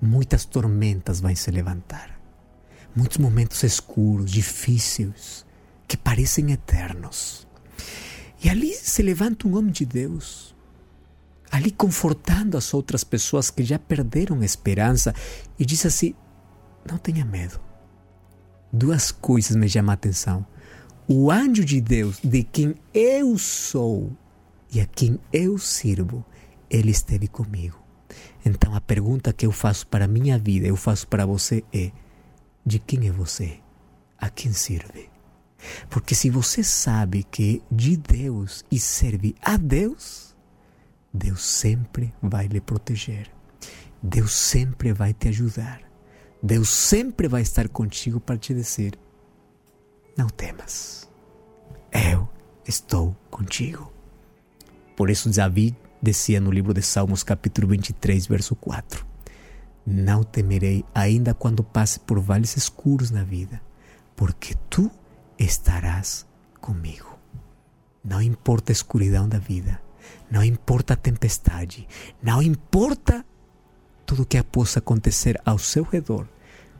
Muitas 0.00 0.44
tormentas 0.44 1.20
vão 1.20 1.34
se 1.34 1.50
levantar. 1.50 2.18
Muitos 2.94 3.18
momentos 3.18 3.62
escuros, 3.62 4.30
difíceis, 4.30 5.46
que 5.86 5.96
parecem 5.96 6.52
eternos. 6.52 7.46
E 8.42 8.48
ali 8.48 8.72
se 8.74 9.02
levanta 9.02 9.46
um 9.46 9.56
homem 9.56 9.72
de 9.72 9.84
Deus 9.84 10.54
ali 11.50 11.70
confortando 11.70 12.56
as 12.56 12.72
outras 12.74 13.04
pessoas 13.04 13.50
que 13.50 13.64
já 13.64 13.78
perderam 13.78 14.40
a 14.40 14.44
esperança 14.44 15.14
e 15.58 15.64
diz 15.64 15.84
assim: 15.86 16.14
não 16.84 16.98
tenha 16.98 17.24
medo. 17.24 17.60
Duas 18.72 19.10
coisas 19.10 19.56
me 19.56 19.68
chamam 19.68 19.90
a 19.90 19.94
atenção. 19.94 20.46
O 21.06 21.30
anjo 21.30 21.64
de 21.64 21.80
Deus, 21.80 22.18
de 22.22 22.42
quem 22.42 22.74
eu 22.92 23.38
sou 23.38 24.12
e 24.70 24.80
a 24.80 24.86
quem 24.86 25.18
eu 25.32 25.56
sirvo, 25.56 26.24
ele 26.68 26.90
esteve 26.90 27.28
comigo. 27.28 27.82
Então 28.44 28.74
a 28.74 28.80
pergunta 28.80 29.32
que 29.32 29.46
eu 29.46 29.52
faço 29.52 29.86
para 29.86 30.04
a 30.04 30.08
minha 30.08 30.38
vida, 30.38 30.66
eu 30.66 30.76
faço 30.76 31.08
para 31.08 31.24
você 31.24 31.64
é: 31.72 31.90
de 32.64 32.78
quem 32.78 33.08
é 33.08 33.10
você? 33.12 33.58
A 34.18 34.28
quem 34.28 34.52
serve? 34.52 35.08
Porque 35.88 36.14
se 36.14 36.30
você 36.30 36.62
sabe 36.62 37.24
que 37.24 37.62
de 37.70 37.96
Deus 37.96 38.64
e 38.70 38.78
serve 38.78 39.34
a 39.42 39.56
Deus, 39.56 40.27
Deus 41.12 41.44
sempre 41.44 42.12
vai 42.22 42.46
lhe 42.46 42.60
proteger. 42.60 43.30
Deus 44.02 44.32
sempre 44.32 44.92
vai 44.92 45.12
te 45.12 45.28
ajudar. 45.28 45.80
Deus 46.42 46.68
sempre 46.68 47.26
vai 47.26 47.42
estar 47.42 47.68
contigo 47.68 48.20
para 48.20 48.38
te 48.38 48.54
dizer: 48.54 48.98
Não 50.16 50.28
temas, 50.28 51.08
eu 51.90 52.28
estou 52.66 53.16
contigo. 53.30 53.92
Por 54.96 55.10
isso, 55.10 55.30
Davi 55.30 55.76
dizia 56.00 56.40
no 56.40 56.50
livro 56.50 56.72
de 56.72 56.82
Salmos, 56.82 57.22
capítulo 57.22 57.68
23, 57.68 58.26
verso 58.26 58.54
4: 58.54 59.04
Não 59.84 60.22
temerei, 60.22 60.84
ainda 60.94 61.34
quando 61.34 61.64
passe 61.64 61.98
por 62.00 62.20
vales 62.20 62.56
escuros 62.56 63.10
na 63.10 63.24
vida, 63.24 63.60
porque 64.14 64.54
tu 64.70 64.90
estarás 65.38 66.26
comigo. 66.60 67.18
Não 68.04 68.22
importa 68.22 68.70
a 68.70 68.74
escuridão 68.74 69.28
da 69.28 69.38
vida, 69.38 69.80
não 70.30 70.44
importa 70.44 70.94
a 70.94 70.96
tempestade, 70.96 71.88
não 72.22 72.42
importa 72.42 73.24
tudo 74.04 74.22
o 74.22 74.26
que 74.26 74.42
possa 74.42 74.78
acontecer 74.78 75.40
ao 75.44 75.58
seu 75.58 75.82
redor, 75.82 76.26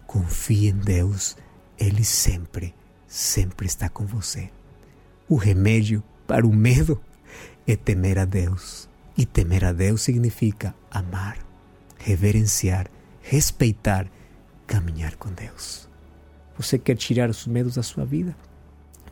confie 0.06 0.68
em 0.68 0.76
Deus, 0.76 1.36
Ele 1.78 2.04
sempre, 2.04 2.74
sempre 3.06 3.66
está 3.66 3.88
com 3.88 4.06
você. 4.06 4.50
O 5.28 5.36
remédio 5.36 6.02
para 6.26 6.46
o 6.46 6.52
medo 6.52 7.00
é 7.66 7.76
temer 7.76 8.18
a 8.18 8.24
Deus. 8.24 8.88
E 9.16 9.26
temer 9.26 9.64
a 9.64 9.72
Deus 9.72 10.02
significa 10.02 10.74
amar, 10.90 11.38
reverenciar, 11.98 12.86
respeitar, 13.20 14.06
caminhar 14.66 15.16
com 15.16 15.30
Deus. 15.30 15.88
Você 16.56 16.78
quer 16.78 16.96
tirar 16.96 17.28
os 17.28 17.46
medos 17.46 17.74
da 17.74 17.82
sua 17.82 18.04
vida? 18.04 18.34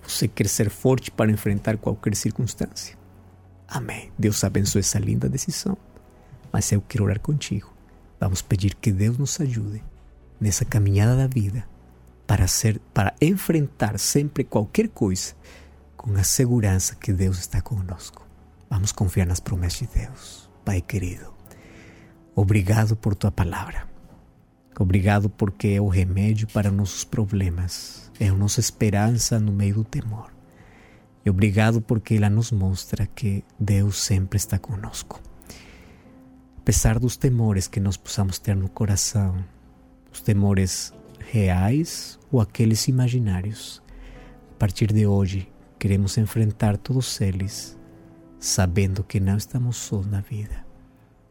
Você 0.06 0.28
quer 0.28 0.48
ser 0.48 0.70
forte 0.70 1.10
para 1.10 1.30
enfrentar 1.30 1.76
qualquer 1.76 2.14
circunstância? 2.14 2.96
Amém. 3.68 4.12
Deus 4.18 4.42
abençoe 4.44 4.80
essa 4.80 4.98
linda 4.98 5.28
decisão. 5.28 5.76
Mas 6.52 6.70
eu 6.72 6.80
quero 6.80 7.04
orar 7.04 7.20
contigo. 7.20 7.72
Vamos 8.20 8.40
pedir 8.40 8.74
que 8.74 8.92
Deus 8.92 9.18
nos 9.18 9.40
ajude 9.40 9.82
nessa 10.40 10.64
caminhada 10.64 11.16
da 11.16 11.26
vida 11.26 11.64
para 12.26 12.46
ser, 12.46 12.80
para 12.92 13.14
enfrentar 13.20 13.98
sempre 13.98 14.44
qualquer 14.44 14.88
coisa 14.88 15.34
com 15.96 16.14
a 16.14 16.22
segurança 16.22 16.94
que 16.94 17.12
Deus 17.12 17.38
está 17.38 17.60
conosco. 17.60 18.26
Vamos 18.68 18.92
confiar 18.92 19.26
nas 19.26 19.40
promessas 19.40 19.80
de 19.80 19.88
Deus. 19.98 20.50
Pai 20.64 20.80
querido, 20.80 21.32
obrigado 22.34 22.96
por 22.96 23.14
tua 23.14 23.30
palavra. 23.30 23.88
Obrigado 24.78 25.30
porque 25.30 25.68
é 25.68 25.80
o 25.80 25.88
remédio 25.88 26.46
para 26.48 26.70
nossos 26.70 27.02
problemas, 27.02 28.10
é 28.20 28.28
a 28.28 28.34
nossa 28.34 28.60
esperança 28.60 29.40
no 29.40 29.52
meio 29.52 29.76
do 29.76 29.84
temor. 29.84 30.35
E 31.26 31.30
obrigado 31.30 31.82
porque 31.82 32.14
ela 32.14 32.30
nos 32.30 32.52
mostra 32.52 33.04
que 33.04 33.42
Deus 33.58 33.98
sempre 33.98 34.36
está 34.36 34.60
conosco. 34.60 35.20
Apesar 36.58 37.00
dos 37.00 37.16
temores 37.16 37.66
que 37.66 37.80
nós 37.80 37.96
possamos 37.96 38.38
ter 38.38 38.54
no 38.54 38.68
coração, 38.68 39.44
os 40.12 40.20
temores 40.20 40.94
reais 41.18 42.16
ou 42.30 42.40
aqueles 42.40 42.86
imaginários, 42.86 43.82
partir 44.56 44.92
de 44.92 45.04
hoje, 45.04 45.50
queremos 45.80 46.16
enfrentar 46.16 46.76
todos 46.76 47.20
eles, 47.20 47.76
sabendo 48.38 49.02
que 49.02 49.18
não 49.18 49.36
estamos 49.36 49.78
só 49.78 50.02
na 50.02 50.20
vida, 50.20 50.64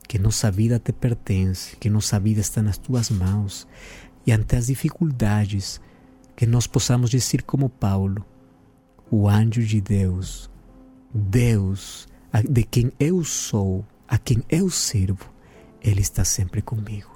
que 0.09 0.19
nossa 0.19 0.51
vida 0.51 0.77
te 0.77 0.91
pertence, 0.91 1.77
que 1.77 1.89
nossa 1.89 2.19
vida 2.19 2.41
está 2.41 2.61
nas 2.61 2.77
tuas 2.77 3.09
mãos 3.09 3.65
e 4.27 4.33
ante 4.33 4.57
as 4.57 4.67
dificuldades, 4.67 5.79
que 6.35 6.45
nós 6.45 6.67
possamos 6.67 7.09
dizer 7.09 7.43
como 7.43 7.69
Paulo: 7.69 8.25
o 9.09 9.27
anjo 9.27 9.63
de 9.63 9.79
Deus, 9.81 10.49
Deus, 11.13 12.07
de 12.49 12.63
quem 12.63 12.91
eu 12.99 13.23
sou, 13.23 13.85
a 14.07 14.17
quem 14.17 14.43
eu 14.49 14.69
sirvo, 14.69 15.31
Ele 15.81 16.01
está 16.01 16.25
sempre 16.25 16.61
comigo. 16.61 17.15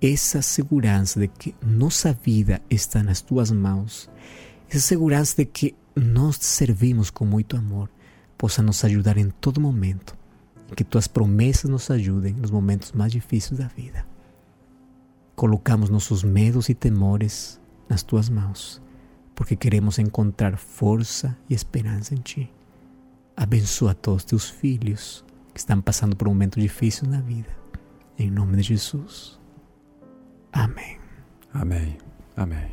Essa 0.00 0.40
segurança 0.42 1.18
de 1.18 1.26
que 1.26 1.54
nossa 1.60 2.12
vida 2.12 2.62
está 2.70 3.02
nas 3.02 3.20
tuas 3.20 3.50
mãos, 3.50 4.08
essa 4.68 4.80
segurança 4.80 5.34
de 5.36 5.44
que 5.44 5.74
nós 5.96 6.38
te 6.38 6.44
servimos 6.44 7.10
com 7.10 7.24
muito 7.24 7.56
amor, 7.56 7.90
possa 8.36 8.62
nos 8.62 8.84
ajudar 8.84 9.16
em 9.16 9.30
todo 9.30 9.60
momento, 9.60 10.16
que 10.76 10.84
tuas 10.84 11.08
promessas 11.08 11.68
nos 11.68 11.90
ajudem 11.90 12.34
nos 12.34 12.50
momentos 12.50 12.92
mais 12.92 13.10
difíceis 13.10 13.58
da 13.58 13.66
vida. 13.66 14.06
Colocamos 15.34 15.90
nossos 15.90 16.22
medos 16.22 16.68
e 16.68 16.74
temores 16.74 17.60
nas 17.88 18.02
tuas 18.02 18.28
mãos, 18.28 18.80
porque 19.38 19.54
queremos 19.54 20.00
encontrar 20.00 20.56
força 20.56 21.38
e 21.48 21.54
esperança 21.54 22.12
em 22.12 22.16
ti. 22.16 22.50
Abençoa 23.36 23.94
todos 23.94 24.24
teus 24.24 24.50
filhos 24.50 25.24
que 25.54 25.60
estão 25.60 25.80
passando 25.80 26.16
por 26.16 26.26
um 26.26 26.32
momento 26.32 26.58
difícil 26.58 27.08
na 27.08 27.20
vida. 27.20 27.48
Em 28.18 28.32
nome 28.32 28.56
de 28.56 28.64
Jesus. 28.64 29.38
Amém. 30.52 30.98
Amém. 31.54 31.96
Amém. 32.36 32.68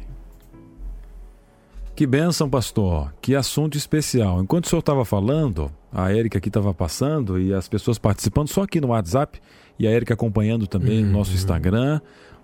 Que 1.95 2.07
bênção, 2.07 2.49
pastor. 2.49 3.13
Que 3.21 3.35
assunto 3.35 3.77
especial. 3.77 4.41
Enquanto 4.41 4.65
o 4.65 4.67
senhor 4.67 4.79
estava 4.79 5.05
falando, 5.05 5.71
a 5.93 6.11
Érica 6.11 6.39
aqui 6.39 6.49
estava 6.49 6.73
passando 6.73 7.39
e 7.39 7.53
as 7.53 7.69
pessoas 7.69 7.99
participando 7.99 8.47
só 8.47 8.63
aqui 8.63 8.81
no 8.81 8.87
WhatsApp 8.87 9.39
e 9.77 9.87
a 9.87 9.91
Érica 9.91 10.15
acompanhando 10.15 10.65
também 10.65 11.03
no 11.03 11.11
nosso 11.11 11.29
uhum. 11.29 11.37
Instagram. 11.37 12.01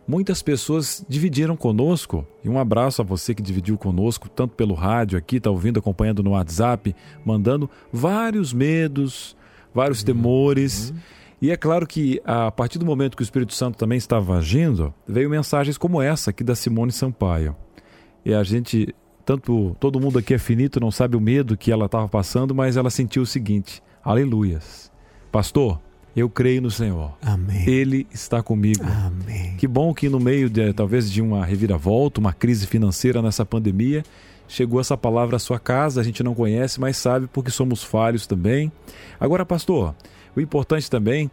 Muitas 0.08 0.42
pessoas 0.42 1.06
dividiram 1.08 1.56
conosco, 1.56 2.26
e 2.44 2.50
um 2.50 2.58
abraço 2.58 3.02
a 3.02 3.06
você 3.06 3.36
que 3.36 3.42
dividiu 3.42 3.78
conosco, 3.78 4.28
tanto 4.28 4.56
pelo 4.56 4.74
rádio 4.74 5.18
aqui, 5.18 5.38
está 5.38 5.50
ouvindo, 5.50 5.80
acompanhando 5.80 6.24
no 6.24 6.32
WhatsApp, 6.32 6.96
mandando 7.24 7.70
vários 7.94 8.52
medos, 8.52 9.38
vários 9.74 10.00
uhum. 10.00 10.06
temores. 10.06 10.94
E 11.42 11.52
é 11.52 11.58
claro 11.58 11.88
que 11.88 12.22
a 12.26 12.52
partir 12.52 12.78
do 12.78 12.86
momento 12.86 13.16
que 13.16 13.22
o 13.22 13.26
Espírito 13.26 13.54
Santo 13.54 13.78
também 13.78 13.98
estava 13.98 14.38
agindo, 14.38 14.94
veio 15.08 15.30
mensagens 15.30 15.78
como 15.78 16.02
essa 16.02 16.32
aqui 16.32 16.44
da 16.44 16.56
Simone 16.56 16.92
Sampaio. 16.92 17.56
E 18.26 18.34
a 18.34 18.44
gente, 18.44 18.94
tanto 19.24 19.76
todo 19.80 20.00
mundo 20.00 20.20
aqui 20.20 20.34
é 20.34 20.38
finito, 20.38 20.80
não 20.80 20.92
sabe 20.92 21.16
o 21.16 21.22
medo 21.22 21.58
que 21.58 21.72
ela 21.72 21.86
estava 21.86 22.08
passando, 22.08 22.54
mas 22.54 22.76
ela 22.76 22.90
sentiu 22.90 23.22
o 23.22 23.26
seguinte: 23.26 23.82
Aleluias. 24.04 24.92
Pastor, 25.32 25.80
eu 26.16 26.30
creio 26.30 26.62
no 26.62 26.72
Senhor. 26.72 27.14
Amém. 27.22 27.68
Ele 27.68 28.08
está 28.14 28.44
comigo. 28.44 28.84
Amém. 28.84 29.56
Que 29.58 29.68
bom 29.68 29.94
que 29.94 30.10
no 30.10 30.20
meio 30.20 30.50
de 30.50 30.74
talvez 30.74 31.10
de 31.10 31.22
uma 31.22 31.46
reviravolta, 31.46 32.20
uma 32.20 32.34
crise 32.34 32.68
financeira 32.68 33.22
nessa 33.22 33.46
pandemia, 33.46 34.04
chegou 34.48 34.82
essa 34.82 34.98
palavra 34.98 35.38
à 35.38 35.40
sua 35.40 35.60
casa. 35.60 36.02
A 36.02 36.04
gente 36.04 36.22
não 36.22 36.36
conhece, 36.36 36.80
mas 36.80 36.98
sabe 36.98 37.28
porque 37.32 37.50
somos 37.50 37.84
falhos 37.84 38.28
também. 38.28 38.72
Agora, 39.20 39.46
pastor, 39.46 39.96
o 40.36 40.42
importante 40.42 40.90
também 40.90 41.32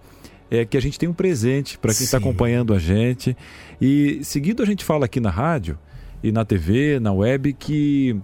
é 0.50 0.64
que 0.64 0.76
a 0.76 0.80
gente 0.80 0.98
tem 0.98 1.08
um 1.08 1.14
presente 1.14 1.76
para 1.76 1.92
quem 1.92 2.04
está 2.04 2.18
acompanhando 2.18 2.72
a 2.72 2.78
gente. 2.78 3.36
E 3.80 4.20
seguido 4.22 4.62
a 4.62 4.66
gente 4.66 4.84
fala 4.84 5.06
aqui 5.06 5.20
na 5.20 5.30
rádio 5.30 5.78
e 6.22 6.32
na 6.32 6.44
TV, 6.44 6.98
na 7.00 7.12
web, 7.12 7.52
que 7.52 8.16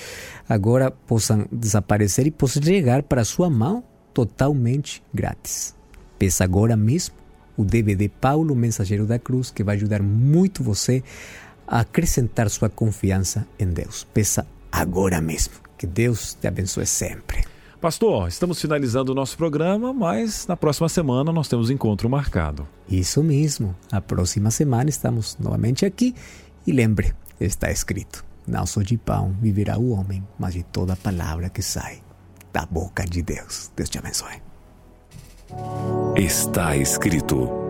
agora 0.48 0.88
possam 0.88 1.48
desaparecer 1.50 2.28
e 2.28 2.30
possam 2.30 2.62
chegar 2.62 3.02
para 3.02 3.24
sua 3.24 3.50
mão 3.50 3.82
totalmente 4.14 5.02
grátis. 5.12 5.74
Peça 6.16 6.44
agora 6.44 6.76
mesmo 6.76 7.17
o 7.58 7.64
DVD 7.64 8.08
Paulo 8.08 8.54
Mensageiro 8.54 9.04
da 9.04 9.18
Cruz, 9.18 9.50
que 9.50 9.64
vai 9.64 9.74
ajudar 9.74 10.00
muito 10.00 10.62
você 10.62 11.02
a 11.66 11.80
acrescentar 11.80 12.48
sua 12.48 12.70
confiança 12.70 13.46
em 13.58 13.66
Deus. 13.66 14.06
Peça 14.14 14.46
agora 14.70 15.20
mesmo. 15.20 15.54
Que 15.76 15.86
Deus 15.86 16.34
te 16.40 16.46
abençoe 16.46 16.86
sempre. 16.86 17.44
Pastor, 17.80 18.28
estamos 18.28 18.60
finalizando 18.60 19.12
o 19.12 19.14
nosso 19.14 19.36
programa, 19.36 19.92
mas 19.92 20.46
na 20.46 20.56
próxima 20.56 20.88
semana 20.88 21.32
nós 21.32 21.48
temos 21.48 21.68
encontro 21.68 22.08
marcado. 22.08 22.66
Isso 22.88 23.22
mesmo. 23.22 23.74
A 23.90 24.00
próxima 24.00 24.50
semana 24.50 24.88
estamos 24.88 25.36
novamente 25.38 25.84
aqui. 25.84 26.14
E 26.66 26.72
lembre, 26.72 27.12
está 27.40 27.70
escrito: 27.70 28.24
Não 28.46 28.66
só 28.66 28.82
de 28.82 28.96
pão 28.96 29.36
viverá 29.40 29.78
o 29.78 29.90
homem, 29.90 30.24
mas 30.38 30.54
de 30.54 30.62
toda 30.62 30.96
palavra 30.96 31.48
que 31.50 31.62
sai 31.62 32.02
da 32.52 32.64
boca 32.66 33.04
de 33.04 33.22
Deus. 33.22 33.70
Deus 33.76 33.88
te 33.88 33.98
abençoe. 33.98 34.47
Está 36.16 36.74
escrito 36.76 37.67